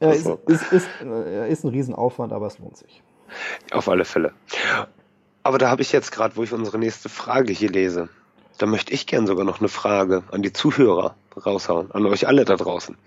Ja, 0.00 0.10
ist, 0.10 0.26
ist, 0.26 0.72
ist, 0.72 0.88
äh, 1.04 1.48
ist 1.48 1.62
ein 1.64 1.68
Riesenaufwand, 1.68 2.32
aber 2.32 2.48
es 2.48 2.58
lohnt 2.58 2.76
sich. 2.76 3.00
Auf 3.70 3.88
alle 3.88 4.04
Fälle. 4.04 4.32
Aber 5.48 5.56
da 5.56 5.70
habe 5.70 5.80
ich 5.80 5.92
jetzt 5.92 6.12
gerade, 6.12 6.36
wo 6.36 6.42
ich 6.42 6.52
unsere 6.52 6.76
nächste 6.76 7.08
Frage 7.08 7.54
hier 7.54 7.70
lese, 7.70 8.10
da 8.58 8.66
möchte 8.66 8.92
ich 8.92 9.06
gern 9.06 9.26
sogar 9.26 9.46
noch 9.46 9.60
eine 9.60 9.70
Frage 9.70 10.22
an 10.30 10.42
die 10.42 10.52
Zuhörer 10.52 11.14
raushauen, 11.46 11.90
an 11.90 12.04
euch 12.04 12.28
alle 12.28 12.44
da 12.44 12.54
draußen. 12.54 12.98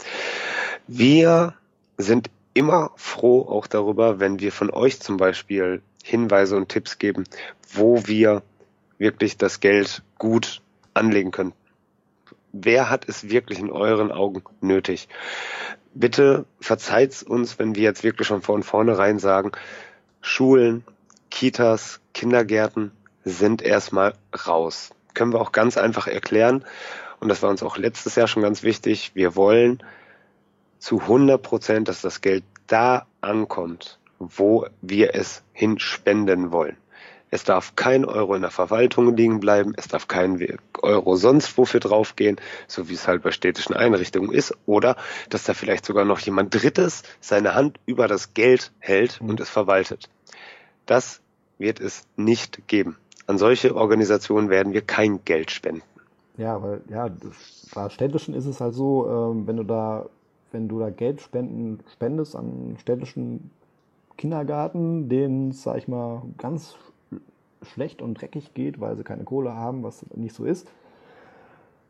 Wir 0.88 1.54
sind 1.99 2.32
immer 2.56 2.93
froh 2.95 3.47
auch 3.47 3.67
darüber, 3.67 4.19
wenn 4.19 4.39
wir 4.39 4.51
von 4.51 4.71
euch 4.71 4.99
zum 4.99 5.17
Beispiel 5.17 5.84
Hinweise 6.04 6.58
und 6.58 6.69
Tipps 6.69 6.97
geben, 6.97 7.25
wo 7.73 8.08
wir 8.08 8.41
wirklich 8.97 9.38
das 9.38 9.60
Geld 9.60 10.01
gut 10.17 10.63
anlegen 10.95 11.30
können. 11.30 11.54
Wer 12.54 12.89
hat 12.89 13.08
es 13.08 13.30
wirklich 13.30 13.60
in 13.60 13.69
euren 13.69 14.12
Augen 14.12 14.41
nötig? 14.62 15.10
Bitte 15.93 16.45
verzeiht 16.60 17.21
uns, 17.21 17.60
wenn 17.60 17.75
wir 17.75 17.84
jetzt 17.84 18.04
wirklich 18.04 18.27
schon 18.27 18.41
von 18.41 18.63
vornherein 18.63 19.19
sagen, 19.19 19.51
Schulen, 20.21 20.84
Kitas, 21.32 22.00
Kindergärten 22.13 22.91
sind 23.24 23.63
erstmal 23.63 24.13
raus. 24.48 24.91
Können 25.15 25.34
wir 25.34 25.41
auch 25.41 25.52
ganz 25.52 25.78
einfach 25.78 26.06
erklären. 26.08 26.63
Und 27.20 27.30
das 27.30 27.41
war 27.41 27.50
uns 27.50 27.63
auch 27.63 27.78
letztes 27.78 28.15
Jahr 28.15 28.28
schon 28.28 28.44
ganz 28.44 28.62
wichtig. 28.62 29.12
Wir 29.15 29.36
wollen 29.36 29.82
zu 30.78 31.00
100 31.02 31.41
Prozent, 31.41 31.88
dass 31.88 32.02
das 32.02 32.22
Geld 32.22 32.44
da 32.67 33.08
ankommt, 33.22 34.00
wo 34.20 34.67
wir 34.82 35.15
es 35.15 35.44
hinspenden 35.54 36.52
wollen. 36.52 36.78
Es 37.34 37.46
darf 37.46 37.78
kein 37.78 38.04
Euro 38.04 38.36
in 38.36 38.41
der 38.41 38.52
Verwaltung 38.52 39.15
liegen 39.15 39.39
bleiben, 39.39 39.74
es 39.78 39.88
darf 39.88 40.10
kein 40.10 40.60
Euro 40.82 41.15
sonst 41.15 41.58
wofür 41.58 41.80
draufgehen, 41.80 42.36
so 42.67 42.89
wie 42.89 42.94
es 42.94 43.08
halt 43.08 43.24
bei 43.24 43.32
städtischen 43.32 43.74
Einrichtungen 43.74 44.34
ist, 44.34 44.54
oder 44.65 44.98
dass 45.30 45.46
da 45.46 45.54
vielleicht 45.54 45.86
sogar 45.86 46.04
noch 46.04 46.20
jemand 46.20 46.54
Drittes 46.54 47.04
seine 47.22 47.56
Hand 47.56 47.80
über 47.86 48.10
das 48.10 48.34
Geld 48.34 48.74
hält 48.80 49.22
und 49.22 49.39
es 49.39 49.50
verwaltet. 49.50 50.10
Das 50.86 51.20
wird 51.62 51.80
es 51.80 52.06
nicht 52.17 52.67
geben. 52.67 52.97
An 53.28 53.38
solche 53.38 53.76
Organisationen 53.76 54.50
werden 54.50 54.74
wir 54.74 54.82
kein 54.82 55.24
Geld 55.24 55.52
spenden. 55.52 55.84
Ja, 56.38 56.62
weil, 56.62 56.82
ja, 56.89 57.10
bei 57.74 57.89
städtischen 57.89 58.34
ist 58.34 58.45
es 58.45 58.62
halt 58.62 58.74
so, 58.74 59.08
ähm, 59.08 59.47
wenn 59.47 59.58
du 59.58 59.63
da, 59.63 60.08
wenn 60.52 60.67
du 60.67 60.80
da 60.80 60.89
Geld 60.89 61.21
spenden, 61.21 61.80
spendest 61.93 62.36
an 62.36 62.78
städtischen 62.80 63.52
Kindergarten, 64.17 65.08
denen, 65.10 65.52
sag 65.52 65.78
ich 65.78 65.88
mal, 65.88 66.24
ganz 66.38 66.76
schlecht 67.63 68.02
und 68.02 68.19
dreckig 68.19 68.54
geht, 68.54 68.80
weil 68.80 68.95
sie 68.97 69.04
keine 69.04 69.24
Kohle 69.24 69.56
haben, 69.56 69.84
was 69.84 70.06
nicht 70.15 70.36
so 70.36 70.45
ist, 70.45 70.67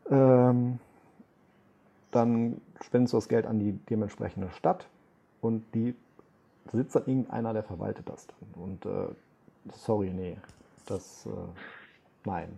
ähm, 0.09 0.79
dann 2.11 2.61
spendest 2.83 3.13
du 3.13 3.17
das 3.17 3.29
Geld 3.29 3.45
an 3.45 3.59
die 3.59 3.73
dementsprechende 3.89 4.49
Stadt 4.51 4.87
und 5.39 5.63
die 5.73 5.95
sitzt 6.71 6.95
dann 6.95 7.05
irgendeiner, 7.05 7.53
der 7.53 7.63
verwaltet 7.63 8.07
das 8.09 8.27
dann. 8.27 8.63
Und 8.63 8.85
äh, 8.85 9.07
sorry, 9.73 10.11
nee, 10.11 10.37
das, 10.85 11.25
äh, 11.25 11.29
nein, 12.25 12.49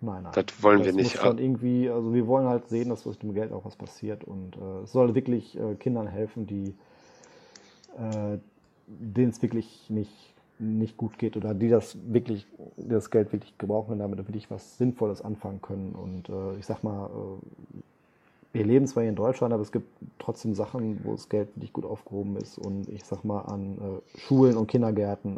nein, 0.00 0.22
nein. 0.24 0.32
Das 0.34 0.62
wollen 0.62 0.80
wir 0.80 0.86
Das 0.86 0.96
nicht. 0.96 1.14
Muss 1.14 1.22
schon 1.22 1.38
irgendwie, 1.38 1.88
also 1.90 2.14
wir 2.14 2.26
wollen 2.26 2.46
halt 2.46 2.68
sehen, 2.68 2.88
dass 2.90 3.06
mit 3.06 3.22
dem 3.22 3.34
Geld 3.34 3.52
auch 3.52 3.64
was 3.64 3.76
passiert 3.76 4.24
und 4.24 4.56
äh, 4.56 4.82
es 4.84 4.92
soll 4.92 5.14
wirklich 5.14 5.58
äh, 5.58 5.74
Kindern 5.76 6.06
helfen, 6.06 6.46
die 6.46 6.74
äh, 7.98 8.38
denen 8.86 9.30
es 9.30 9.42
wirklich 9.42 9.90
nicht, 9.90 10.34
nicht 10.58 10.96
gut 10.96 11.18
geht 11.18 11.36
oder 11.36 11.54
die 11.54 11.68
das 11.68 11.96
wirklich, 12.06 12.46
die 12.76 12.88
das 12.88 13.10
Geld 13.10 13.32
wirklich 13.32 13.56
gebrauchen 13.58 13.92
und 13.92 13.98
damit 13.98 14.18
wirklich 14.18 14.50
was 14.50 14.78
Sinnvolles 14.78 15.22
anfangen 15.22 15.60
können. 15.60 15.92
Und 15.94 16.28
äh, 16.28 16.58
ich 16.58 16.66
sag 16.66 16.82
mal, 16.82 17.06
äh, 17.06 17.80
wir 18.52 18.64
leben 18.64 18.86
zwar 18.86 19.02
hier 19.02 19.10
in 19.10 19.16
Deutschland, 19.16 19.52
aber 19.52 19.62
es 19.62 19.72
gibt 19.72 19.88
trotzdem 20.18 20.54
Sachen, 20.54 21.00
wo 21.04 21.12
das 21.12 21.28
Geld 21.28 21.56
nicht 21.58 21.72
gut 21.74 21.84
aufgehoben 21.84 22.36
ist. 22.38 22.58
Und 22.58 22.88
ich 22.88 23.04
sag 23.04 23.22
mal 23.24 23.40
an 23.42 23.78
Schulen 24.16 24.56
und 24.56 24.66
Kindergärten, 24.68 25.36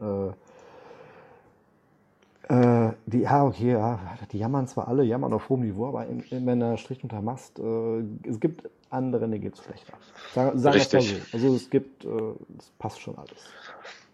äh, 2.50 2.92
die, 3.06 3.20
ja, 3.20 3.44
okay, 3.44 3.72
ja, 3.72 4.00
die 4.32 4.38
jammern 4.38 4.66
zwar 4.66 4.88
alle, 4.88 5.04
jammern 5.04 5.32
auf 5.32 5.48
hohem 5.48 5.60
Niveau, 5.60 5.86
aber 5.86 6.06
in, 6.06 6.20
in, 6.30 6.46
wenn 6.46 6.58
der 6.58 6.76
Strich 6.76 7.02
unter 7.02 7.22
Mast, 7.22 7.60
äh, 7.60 8.02
es 8.28 8.40
gibt 8.40 8.68
andere, 8.90 9.28
denen 9.28 9.40
geht 9.40 9.54
es 9.54 9.62
schlechter. 9.62 9.92
Es 10.30 10.62
mal 10.64 10.72
Richtig. 10.72 11.10
so. 11.10 11.36
Also 11.36 11.54
es 11.54 11.70
gibt, 11.70 12.04
äh, 12.04 12.08
es 12.58 12.70
passt 12.78 13.00
schon 13.00 13.16
alles. 13.16 13.46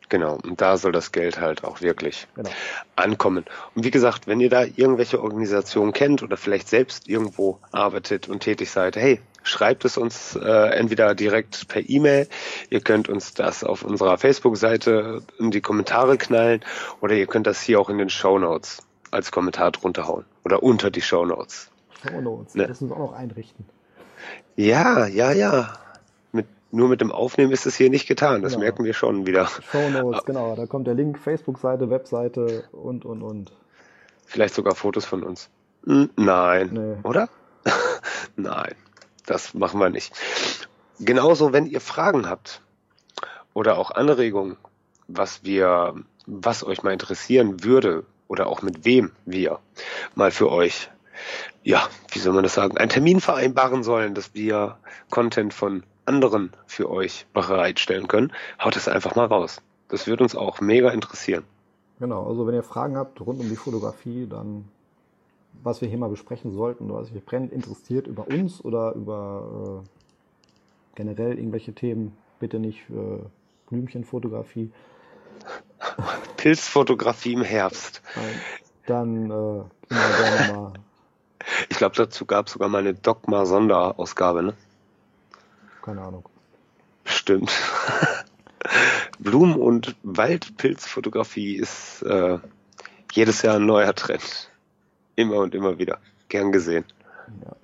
Genau, 0.09 0.39
und 0.45 0.61
da 0.61 0.77
soll 0.77 0.93
das 0.93 1.11
Geld 1.11 1.41
halt 1.41 1.65
auch 1.65 1.81
wirklich 1.81 2.29
Genau. 2.37 2.51
ankommen. 2.95 3.45
Und 3.75 3.85
wie 3.85 3.91
gesagt, 3.91 4.27
wenn 4.29 4.39
ihr 4.41 4.51
da 4.51 4.63
irgendwelche 4.63 5.21
Organisationen 5.21 5.93
kennt 5.93 6.23
oder 6.23 6.37
vielleicht 6.37 6.69
selbst 6.69 7.09
irgendwo 7.09 7.59
arbeitet 7.73 8.29
und 8.29 8.41
tätig 8.41 8.71
seid, 8.71 8.95
hey, 8.97 9.21
schreibt 9.43 9.85
es 9.85 9.97
uns 9.97 10.37
äh, 10.37 10.49
entweder 10.77 11.15
direkt 11.17 11.67
per 11.69 11.83
E-Mail, 11.89 12.29
ihr 12.71 12.81
könnt 12.81 13.09
uns 13.09 13.35
das 13.35 13.65
auf 13.65 13.83
unserer 13.83 14.17
Facebook-Seite 14.19 15.23
in 15.39 15.51
die 15.51 15.61
Kommentare 15.61 16.19
knallen 16.19 16.65
oder 17.01 17.15
ihr 17.15 17.27
könnt 17.27 17.47
das 17.49 17.61
hier 17.61 17.81
auch 17.81 17.89
in 17.91 17.99
den 17.99 18.11
Show 18.11 18.39
Notes 18.39 18.83
als 19.11 19.33
Kommentar 19.33 19.73
drunter 19.73 20.07
hauen 20.07 20.25
oder 20.45 20.63
unter 20.63 20.91
die 20.91 21.03
Show 21.03 21.25
Notes. 21.25 21.71
Show 22.09 22.21
Notes, 22.21 22.55
Ne. 22.55 22.63
das 22.69 22.81
müssen 22.81 22.91
wir 22.91 22.97
auch 22.97 23.11
noch 23.11 23.19
einrichten. 23.19 23.65
Ja, 24.57 25.07
ja, 25.07 25.33
ja. 25.33 25.75
Nur 26.73 26.89
mit 26.89 27.01
dem 27.01 27.13
Aufnehmen 27.13 27.53
ist 27.53 27.65
es 27.67 27.77
hier 27.77 27.91
nicht 27.91 28.07
getan, 28.09 28.43
das 28.43 28.53
Genau. 28.53 28.65
merken 28.65 28.85
wir 28.85 28.93
schon 28.95 29.27
wieder. 29.27 29.47
Show 29.71 29.89
Notes, 29.91 30.25
genau, 30.27 30.57
da 30.57 30.67
kommt 30.67 30.87
der 30.87 30.95
Link, 30.95 31.19
Facebook-Seite, 31.19 31.91
Webseite 31.91 32.65
und, 32.73 33.05
und, 33.05 33.23
und. 33.23 33.53
Vielleicht 34.27 34.55
sogar 34.55 34.75
Fotos 34.75 35.05
von 35.05 35.23
uns. 35.23 35.49
Hm, 35.85 36.11
Nein, 36.17 36.71
Nee. 36.73 36.97
oder? 37.09 37.29
Nein, 38.37 38.75
das 39.27 39.55
machen 39.55 39.79
wir 39.81 39.91
nicht. 39.91 40.13
Genauso, 40.99 41.53
wenn 41.53 41.67
ihr 41.67 41.81
Fragen 41.81 42.29
habt 42.29 42.63
oder 43.55 43.79
auch 43.79 43.91
Anregungen, 43.93 44.57
was 45.09 45.45
wir, 45.45 45.95
was 46.27 46.65
euch 46.65 46.83
mal 46.83 46.93
interessieren 46.93 47.63
würde, 47.65 48.05
oder 48.29 48.49
auch 48.49 48.61
mit 48.63 48.85
wem 48.85 49.13
wir 49.25 49.61
mal 50.17 50.33
für 50.33 50.51
euch, 50.51 50.91
ja, 51.63 51.89
wie 52.11 52.19
soll 52.19 52.33
man 52.35 52.43
das 52.43 52.55
sagen, 52.55 52.77
einen 52.77 52.91
Termin 52.91 53.21
vereinbaren 53.21 53.85
sollen, 53.85 54.15
dass 54.15 54.35
wir 54.35 54.79
Content 55.11 55.55
von 55.55 55.85
anderen 56.07 56.53
für 56.67 56.91
euch 56.91 57.27
bereitstellen 57.33 58.09
können, 58.09 58.33
haut 58.63 58.77
es 58.77 58.89
einfach 58.89 59.15
mal 59.15 59.27
raus. 59.27 59.61
Das 59.89 60.07
wird 60.07 60.21
uns 60.21 60.35
auch 60.35 60.61
mega 60.61 60.91
interessieren. 60.91 61.45
Genau, 61.99 62.27
also 62.27 62.47
wenn 62.47 62.55
ihr 62.55 62.63
Fragen 62.63 62.97
habt 62.97 63.21
rund 63.21 63.41
um 63.41 63.49
die 63.49 63.57
Fotografie, 63.57 64.27
dann 64.29 64.67
was 65.63 65.81
wir 65.81 65.89
hier 65.89 65.99
mal 65.99 66.11
besprechen 66.11 66.53
sollten 66.53 66.91
oder 66.91 67.03
was 67.03 67.13
euch 67.13 67.25
brennend 67.25 67.53
interessiert 67.53 68.07
über 68.07 68.27
uns 68.29 68.65
oder 68.65 68.93
über 68.95 69.83
äh, 69.83 69.89
generell 70.95 71.39
irgendwelche 71.39 71.75
Themen, 71.75 72.17
bitte 72.41 72.59
nicht 72.59 72.89
äh, 72.91 73.19
Blümchenfotografie. 73.69 74.71
Pilzfotografie 76.37 77.33
im 77.33 77.43
Herbst. 77.43 78.03
Dann 78.87 79.31
äh, 79.31 79.35
immer 79.35 79.69
gerne 79.89 80.53
mal. 80.53 80.73
Ich 81.69 81.77
glaube, 81.77 81.95
dazu 81.97 82.27
gab 82.27 82.47
es 82.47 82.53
sogar 82.53 82.69
mal 82.69 82.79
eine 82.79 82.95
Dogma-Sonderausgabe, 82.95 84.43
ne? 84.43 84.55
Keine 85.87 86.03
Ahnung. 86.03 86.29
Stimmt. 87.05 87.53
Blumen- 89.21 89.55
und 89.55 89.95
Waldpilzfotografie 90.03 91.55
ist 91.55 92.03
äh, 92.03 92.39
jedes 93.13 93.43
Jahr 93.43 93.57
ein 93.57 93.67
neuer 93.67 93.95
Trend. 93.95 94.51
Immer 95.15 95.37
und 95.37 95.55
immer 95.55 95.79
wieder. 95.79 95.99
Gern 96.29 96.51
gesehen. 96.51 96.85
Ja. 97.45 97.55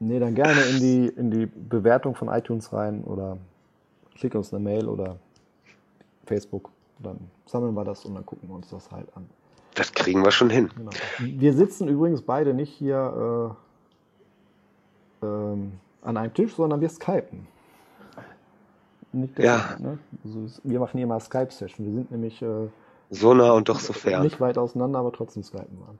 Nee, 0.00 0.18
dann 0.18 0.34
gerne 0.34 0.60
in 0.60 0.80
die, 0.80 1.06
in 1.08 1.30
die 1.30 1.46
Bewertung 1.46 2.14
von 2.14 2.28
iTunes 2.28 2.74
rein 2.74 3.02
oder 3.04 3.38
schick 4.16 4.34
uns 4.34 4.52
eine 4.52 4.62
Mail 4.62 4.86
oder 4.86 5.16
Facebook. 6.26 6.70
Dann 6.98 7.30
sammeln 7.46 7.74
wir 7.74 7.84
das 7.84 8.04
und 8.04 8.16
dann 8.16 8.26
gucken 8.26 8.50
wir 8.50 8.56
uns 8.56 8.68
das 8.68 8.90
halt 8.90 9.08
an. 9.16 9.26
Das 9.74 9.94
kriegen 9.94 10.22
wir 10.22 10.30
schon 10.30 10.50
hin. 10.50 10.70
Genau. 10.76 10.90
Wir 11.18 11.54
sitzen 11.54 11.88
übrigens 11.88 12.20
beide 12.20 12.52
nicht 12.52 12.74
hier 12.74 13.56
äh, 15.22 15.26
ähm, 15.26 15.80
an 16.06 16.16
einem 16.16 16.32
Tisch, 16.32 16.54
sondern 16.54 16.80
wir 16.80 16.88
skypen. 16.88 17.46
Nicht 19.12 19.38
ja. 19.38 19.76
Ne? 19.78 19.98
Also 20.24 20.60
wir 20.62 20.78
machen 20.78 20.98
hier 20.98 21.06
mal 21.06 21.20
Skype-Session. 21.20 21.86
Wir 21.86 21.92
sind 21.94 22.10
nämlich 22.10 22.40
äh, 22.42 22.68
so 23.10 23.34
nah 23.34 23.52
und 23.52 23.68
doch 23.68 23.80
so 23.80 23.92
fern. 23.92 24.22
Nicht 24.22 24.40
weit 24.40 24.58
auseinander, 24.58 25.00
aber 25.00 25.12
trotzdem 25.12 25.42
skypen 25.42 25.78
wir. 25.78 25.94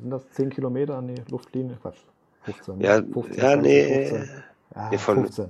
Sind 0.00 0.10
das 0.10 0.28
10 0.30 0.50
Kilometer 0.50 0.96
an 0.96 1.08
die 1.08 1.22
Luftlinie? 1.28 1.76
Quatsch. 1.80 1.98
15. 2.42 2.78
Ne? 2.78 2.84
Ja, 2.84 3.02
15, 3.02 3.34
ja 3.34 3.40
20, 3.40 3.62
nee. 3.62 4.08
15. 4.08 4.42
Ja, 4.74 4.88
nee, 4.90 4.98
von, 4.98 5.16
15. 5.16 5.46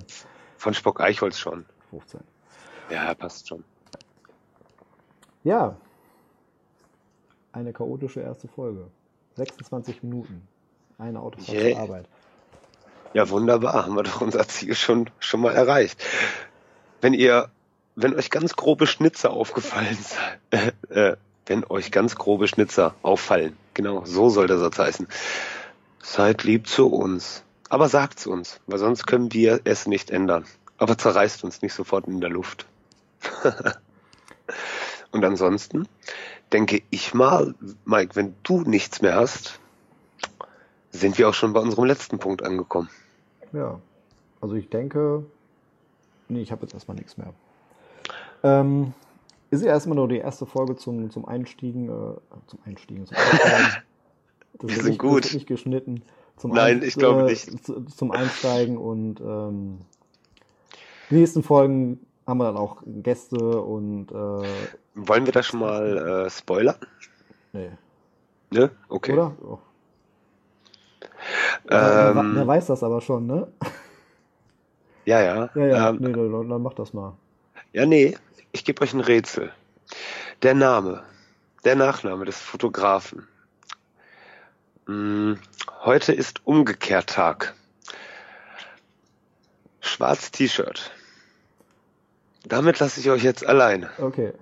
von 0.57 0.73
Spock-Eichholz 0.73 1.37
schon. 1.37 1.65
15. 1.91 2.19
Ja, 2.89 3.13
passt 3.13 3.47
schon. 3.47 3.63
Ja. 5.43 5.75
Eine 7.51 7.73
chaotische 7.73 8.21
erste 8.21 8.47
Folge. 8.47 8.87
26 9.35 10.03
Minuten. 10.03 10.47
Eine 10.97 11.19
Autofahrt 11.19 11.57
yeah. 11.57 11.73
zur 11.73 11.81
Arbeit. 11.81 12.09
Ja, 13.13 13.29
wunderbar. 13.29 13.85
Haben 13.85 13.95
wir 13.95 14.03
doch 14.03 14.21
unser 14.21 14.47
Ziel 14.47 14.75
schon, 14.75 15.09
schon 15.19 15.41
mal 15.41 15.53
erreicht. 15.53 16.03
Wenn 17.01 17.13
ihr, 17.13 17.49
wenn 17.95 18.15
euch 18.15 18.29
ganz 18.29 18.55
grobe 18.55 18.87
Schnitzer 18.87 19.31
aufgefallen 19.31 19.97
sind, 19.97 20.73
äh, 20.89 21.11
äh, 21.11 21.17
wenn 21.45 21.63
euch 21.65 21.91
ganz 21.91 22.15
grobe 22.15 22.47
Schnitzer 22.47 22.95
auffallen, 23.03 23.57
genau, 23.73 24.05
so 24.05 24.29
soll 24.29 24.47
der 24.47 24.57
Satz 24.57 24.79
heißen, 24.79 25.07
seid 26.01 26.43
lieb 26.43 26.67
zu 26.67 26.87
uns. 26.87 27.43
Aber 27.69 27.89
sagt's 27.89 28.27
uns, 28.27 28.59
weil 28.67 28.79
sonst 28.79 29.05
können 29.05 29.33
wir 29.33 29.61
es 29.63 29.87
nicht 29.87 30.11
ändern. 30.11 30.45
Aber 30.77 30.97
zerreißt 30.97 31.43
uns 31.43 31.61
nicht 31.61 31.73
sofort 31.73 32.07
in 32.07 32.21
der 32.21 32.29
Luft. 32.29 32.65
Und 35.11 35.23
ansonsten 35.23 35.87
denke 36.51 36.81
ich 36.89 37.13
mal, 37.13 37.55
Mike, 37.85 38.15
wenn 38.15 38.35
du 38.43 38.61
nichts 38.61 39.01
mehr 39.01 39.15
hast, 39.15 39.59
sind 40.91 41.17
wir 41.17 41.29
auch 41.29 41.33
schon 41.33 41.53
bei 41.53 41.59
unserem 41.59 41.85
letzten 41.85 42.19
Punkt 42.19 42.43
angekommen. 42.43 42.89
Ja, 43.53 43.79
also 44.41 44.55
ich 44.55 44.69
denke, 44.69 45.25
nee, 46.27 46.41
ich 46.41 46.51
habe 46.51 46.63
jetzt 46.63 46.73
erstmal 46.73 46.97
nichts 46.97 47.17
mehr. 47.17 47.33
Ähm, 48.43 48.93
ist 49.51 49.63
ja 49.63 49.69
erstmal 49.69 49.95
nur 49.95 50.07
die 50.07 50.17
erste 50.17 50.45
Folge 50.45 50.75
zum, 50.75 51.11
zum 51.11 51.25
Einstiegen, 51.25 51.87
äh, 51.87 52.15
zum 52.47 52.59
Einstiegen, 52.65 53.05
zum 53.05 53.17
Einsteigen. 53.17 53.67
Das 54.59 54.75
sind 54.75 54.85
nicht, 54.85 54.99
gut. 54.99 55.33
nicht 55.33 55.47
geschnitten. 55.47 56.03
Zum 56.37 56.51
Nein, 56.51 56.77
Ein, 56.77 56.87
ich 56.87 56.93
glaube 56.93 57.21
äh, 57.21 57.31
nicht. 57.31 57.49
Zum 57.97 58.11
Einsteigen 58.11 58.77
und 58.77 59.19
ähm, 59.19 59.79
die 61.09 61.15
nächsten 61.15 61.41
Folgen 61.41 61.99
haben 62.27 62.37
wir 62.37 62.45
dann 62.45 62.57
auch 62.57 62.83
Gäste 62.85 63.61
und. 63.61 64.11
Äh, 64.11 64.15
Wollen 64.95 65.25
wir 65.25 65.33
da 65.33 65.41
schon 65.41 65.59
mal 65.59 66.25
äh, 66.25 66.29
spoilern? 66.29 66.75
Nee. 67.51 67.71
Ne? 68.51 68.69
Okay. 68.89 69.13
Oder? 69.13 69.35
Oh. 69.43 69.57
Ähm, 71.69 72.35
wer, 72.35 72.47
weiß 72.47 72.67
das 72.67 72.83
aber 72.83 73.01
schon, 73.01 73.27
ne? 73.27 73.47
Ja, 75.05 75.21
ja. 75.21 75.49
Ja, 75.53 75.65
ja. 75.65 75.89
Ähm, 75.89 75.97
nee, 75.99 76.13
dann, 76.13 76.47
dann 76.47 76.61
mach 76.61 76.73
das 76.75 76.93
mal. 76.93 77.17
Ja, 77.73 77.85
nee. 77.85 78.17
Ich 78.53 78.63
gebe 78.63 78.81
euch 78.81 78.93
ein 78.93 79.01
Rätsel. 79.01 79.51
Der 80.43 80.53
Name, 80.53 81.03
der 81.65 81.75
Nachname 81.75 82.23
des 82.23 82.39
Fotografen. 82.39 83.27
Hm, 84.85 85.39
heute 85.83 86.13
ist 86.13 86.45
umgekehrt 86.45 87.09
Tag. 87.09 87.53
Schwarz 89.81 90.31
T-Shirt. 90.31 90.91
Damit 92.45 92.79
lasse 92.79 92.99
ich 92.99 93.09
euch 93.09 93.23
jetzt 93.23 93.45
alleine. 93.45 93.89
Okay. 93.97 94.33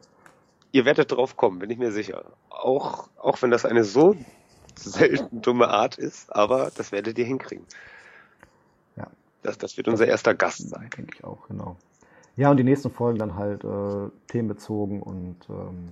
Ihr 0.71 0.85
werdet 0.85 1.11
drauf 1.11 1.37
kommen, 1.37 1.59
bin 1.59 1.69
ich 1.69 1.77
mir 1.77 1.91
sicher. 1.91 2.23
Auch, 2.49 3.09
auch 3.17 3.41
wenn 3.41 3.51
das 3.51 3.65
eine 3.65 3.83
so 3.83 4.15
selten 4.83 5.41
dumme 5.41 5.69
Art 5.69 5.97
ist, 5.97 6.33
aber 6.33 6.71
das 6.75 6.91
werdet 6.91 7.17
ihr 7.17 7.25
hinkriegen. 7.25 7.65
Ja. 8.95 9.07
Das, 9.43 9.57
das 9.57 9.77
wird 9.77 9.87
unser 9.87 10.07
erster 10.07 10.33
Gast 10.33 10.69
sein. 10.69 10.89
Denke 10.95 11.13
ich 11.15 11.23
auch, 11.23 11.47
genau. 11.47 11.75
Ja, 12.37 12.49
und 12.51 12.57
die 12.57 12.63
nächsten 12.63 12.89
Folgen 12.89 13.19
dann 13.19 13.35
halt 13.35 13.63
äh, 13.63 14.09
themenbezogen 14.27 15.01
und 15.01 15.37
ähm, 15.49 15.89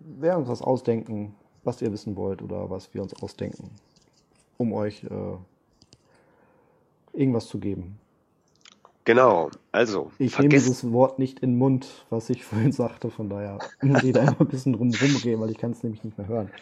werden 0.00 0.40
uns 0.40 0.48
was 0.48 0.62
ausdenken, 0.62 1.34
was 1.64 1.82
ihr 1.82 1.92
wissen 1.92 2.16
wollt 2.16 2.42
oder 2.42 2.70
was 2.70 2.92
wir 2.94 3.02
uns 3.02 3.14
ausdenken, 3.22 3.70
um 4.56 4.72
euch 4.72 5.04
äh, 5.04 5.36
irgendwas 7.12 7.46
zu 7.46 7.58
geben. 7.58 7.98
Genau, 9.04 9.50
also. 9.72 10.10
Ich 10.18 10.38
nehme 10.38 10.50
dieses 10.50 10.92
Wort 10.92 11.18
nicht 11.18 11.40
in 11.40 11.52
den 11.52 11.58
Mund, 11.58 12.04
was 12.10 12.28
ich 12.28 12.44
vorhin 12.46 12.72
sagte, 12.72 13.10
von 13.10 13.30
daher 13.30 13.58
muss 13.80 14.02
ich 14.02 14.12
da 14.12 14.20
immer 14.20 14.40
ein 14.40 14.48
bisschen 14.48 14.74
drum 14.74 14.92
rumgehen, 14.92 15.40
weil 15.40 15.50
ich 15.50 15.58
kann 15.58 15.70
es 15.70 15.82
nämlich 15.82 16.04
nicht 16.04 16.18
mehr 16.18 16.28
hören. 16.28 16.50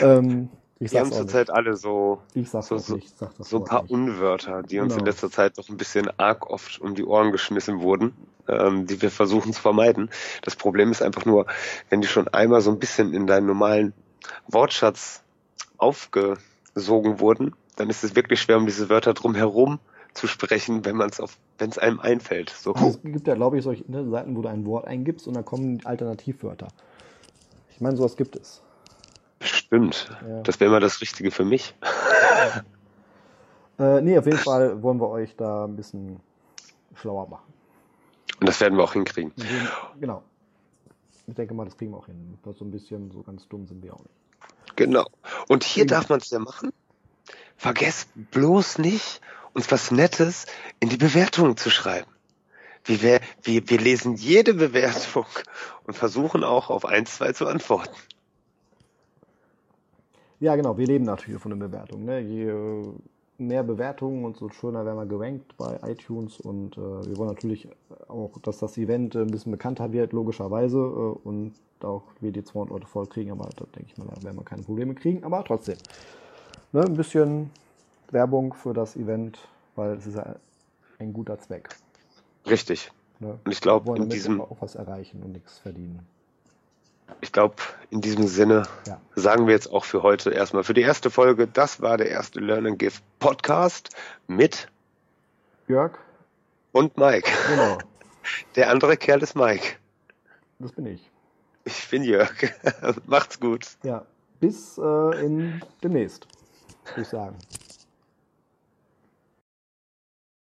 Ähm, 0.00 0.50
ich 0.80 0.90
die 0.90 0.98
haben 0.98 1.12
zurzeit 1.12 1.50
alle 1.50 1.76
so, 1.76 2.20
so, 2.34 2.78
so, 2.78 2.98
so 3.38 3.56
ein 3.58 3.64
paar 3.64 3.82
nicht. 3.82 3.92
Unwörter, 3.92 4.62
die 4.62 4.80
uns 4.80 4.94
genau. 4.94 5.00
in 5.00 5.06
letzter 5.06 5.30
Zeit 5.30 5.56
doch 5.56 5.68
ein 5.68 5.76
bisschen 5.76 6.10
arg 6.18 6.50
oft 6.50 6.80
um 6.80 6.94
die 6.94 7.04
Ohren 7.04 7.30
geschmissen 7.30 7.80
wurden, 7.80 8.12
ähm, 8.48 8.86
die 8.86 9.00
wir 9.00 9.10
versuchen 9.10 9.52
zu 9.52 9.62
vermeiden. 9.62 10.10
Das 10.42 10.56
Problem 10.56 10.90
ist 10.90 11.00
einfach 11.00 11.24
nur, 11.24 11.46
wenn 11.90 12.00
die 12.00 12.08
schon 12.08 12.28
einmal 12.28 12.60
so 12.60 12.70
ein 12.70 12.78
bisschen 12.78 13.14
in 13.14 13.26
deinen 13.26 13.46
normalen 13.46 13.92
Wortschatz 14.48 15.22
aufgesogen 15.78 17.20
wurden, 17.20 17.54
dann 17.76 17.88
ist 17.88 18.02
es 18.02 18.16
wirklich 18.16 18.40
schwer, 18.40 18.56
um 18.56 18.66
diese 18.66 18.88
Wörter 18.88 19.14
drumherum 19.14 19.78
zu 20.12 20.26
sprechen, 20.26 20.84
wenn 20.84 20.96
man 20.96 21.10
es 21.10 21.20
auf, 21.20 21.36
wenn 21.58 21.70
es 21.70 21.78
einem 21.78 22.00
einfällt. 22.00 22.50
So. 22.50 22.74
Also 22.74 22.88
es 22.88 23.02
gibt 23.02 23.26
ja, 23.26 23.34
glaube 23.34 23.58
ich, 23.58 23.64
solche 23.64 23.90
ne, 23.90 24.08
Seiten, 24.08 24.36
wo 24.36 24.42
du 24.42 24.48
ein 24.48 24.64
Wort 24.64 24.86
eingibst 24.86 25.26
und 25.26 25.34
dann 25.34 25.44
kommen 25.44 25.80
Alternativwörter. 25.84 26.68
Ich 27.70 27.80
meine, 27.80 27.96
sowas 27.96 28.16
gibt 28.16 28.36
es. 28.36 28.63
Stimmt. 29.74 30.08
Ja. 30.24 30.40
Das 30.42 30.60
wäre 30.60 30.70
mal 30.70 30.78
das 30.78 31.00
Richtige 31.00 31.32
für 31.32 31.44
mich. 31.44 31.74
äh, 33.80 34.00
nee, 34.02 34.16
auf 34.16 34.24
jeden 34.24 34.38
Fall 34.38 34.80
wollen 34.84 35.00
wir 35.00 35.08
euch 35.08 35.34
da 35.34 35.64
ein 35.64 35.74
bisschen 35.74 36.20
schlauer 36.94 37.28
machen. 37.28 37.52
Und 38.38 38.48
das 38.48 38.60
werden 38.60 38.78
wir 38.78 38.84
auch 38.84 38.92
hinkriegen. 38.92 39.32
Genau. 39.98 40.22
Ich 41.26 41.34
denke 41.34 41.54
mal, 41.54 41.64
das 41.64 41.76
kriegen 41.76 41.90
wir 41.90 41.98
auch 41.98 42.06
hin. 42.06 42.38
So 42.44 42.64
ein 42.64 42.70
bisschen 42.70 43.10
so 43.10 43.22
ganz 43.22 43.48
dumm 43.48 43.66
sind 43.66 43.82
wir 43.82 43.94
auch 43.94 43.98
nicht. 43.98 44.76
Genau. 44.76 45.06
Und 45.48 45.64
hier 45.64 45.86
darf 45.86 46.08
man 46.08 46.20
es 46.20 46.30
ja 46.30 46.38
machen. 46.38 46.72
Vergesst 47.56 48.10
bloß 48.14 48.78
nicht, 48.78 49.20
uns 49.54 49.72
was 49.72 49.90
Nettes 49.90 50.46
in 50.78 50.88
die 50.88 50.98
Bewertung 50.98 51.56
zu 51.56 51.68
schreiben. 51.70 52.10
Wir, 52.84 53.20
wir, 53.42 53.68
wir 53.68 53.80
lesen 53.80 54.14
jede 54.14 54.54
Bewertung 54.54 55.26
und 55.82 55.94
versuchen 55.94 56.44
auch 56.44 56.70
auf 56.70 56.84
ein, 56.84 57.06
zwei 57.06 57.32
zu 57.32 57.48
antworten. 57.48 57.96
Ja, 60.44 60.56
genau, 60.56 60.76
wir 60.76 60.86
leben 60.86 61.06
natürlich 61.06 61.40
von 61.40 61.52
den 61.52 61.58
Bewertungen. 61.58 62.04
Ne? 62.04 62.20
Je 62.20 62.50
äh, 62.50 62.84
mehr 63.38 63.62
Bewertungen 63.62 64.26
und 64.26 64.36
so 64.36 64.50
schöner 64.50 64.84
werden 64.84 64.98
wir 64.98 65.06
gerankt 65.06 65.56
bei 65.56 65.78
iTunes 65.86 66.38
und 66.38 66.76
äh, 66.76 66.80
wir 66.80 67.16
wollen 67.16 67.30
natürlich 67.30 67.66
auch, 68.08 68.38
dass 68.42 68.58
das 68.58 68.76
Event 68.76 69.16
ein 69.16 69.28
bisschen 69.28 69.52
bekannter 69.52 69.90
wird, 69.90 70.12
logischerweise, 70.12 70.76
äh, 70.76 71.26
und 71.26 71.54
auch 71.80 72.02
wir 72.20 72.30
die 72.30 72.44
200 72.44 72.74
Leute 72.74 72.86
voll 72.86 73.06
kriegen, 73.06 73.30
aber 73.30 73.48
da 73.56 73.64
denke 73.74 73.88
ich 73.90 73.96
mal, 73.96 74.06
da 74.14 74.22
werden 74.22 74.36
wir 74.36 74.44
keine 74.44 74.62
Probleme 74.62 74.94
kriegen, 74.94 75.24
aber 75.24 75.42
trotzdem. 75.44 75.78
Ne, 76.72 76.82
ein 76.82 76.94
bisschen 76.94 77.50
Werbung 78.10 78.52
für 78.52 78.74
das 78.74 78.96
Event, 78.96 79.38
weil 79.76 79.96
es 79.96 80.06
ist 80.06 80.16
ja 80.16 80.36
ein 80.98 81.14
guter 81.14 81.38
Zweck. 81.38 81.70
Richtig. 82.46 82.92
Ne? 83.18 83.38
Und 83.46 83.50
ich 83.50 83.62
glaube, 83.62 83.96
in 83.96 84.10
diesem 84.10 84.42
auch 84.42 84.58
was 84.60 84.74
erreichen 84.74 85.22
und 85.22 85.32
nichts 85.32 85.58
verdienen. 85.60 86.06
Ich 87.20 87.32
glaube, 87.32 87.56
in 87.90 88.00
diesem 88.00 88.26
Sinne 88.26 88.64
Ja. 88.86 89.00
sagen 89.14 89.46
wir 89.46 89.54
jetzt 89.54 89.70
auch 89.72 89.84
für 89.84 90.02
heute 90.02 90.30
erstmal 90.30 90.64
für 90.64 90.74
die 90.74 90.82
erste 90.82 91.10
Folge, 91.10 91.46
das 91.46 91.80
war 91.80 91.96
der 91.96 92.08
erste 92.10 92.40
Learn 92.40 92.66
and 92.66 92.78
Give 92.78 92.94
Podcast 93.18 93.90
mit 94.26 94.68
Jörg, 95.68 95.92
und 96.72 96.96
Mike. 96.98 97.30
genau, 97.48 97.78
Der 98.56 98.70
andere 98.70 98.96
Kerl 98.96 99.22
ist 99.22 99.34
Mike. 99.36 99.76
das 100.58 100.72
bin 100.72 100.86
ich. 100.86 101.10
Ich 101.64 101.88
bin 101.88 102.02
Jörg. 102.04 102.30
Macht's 103.06 103.40
gut. 103.40 103.66
Ja, 103.82 104.04
bis 104.40 104.76
äh, 104.78 105.24
in 105.24 105.62
demnächst, 105.82 106.26
würde 106.88 107.00
ich 107.02 107.08
sagen. 107.08 107.36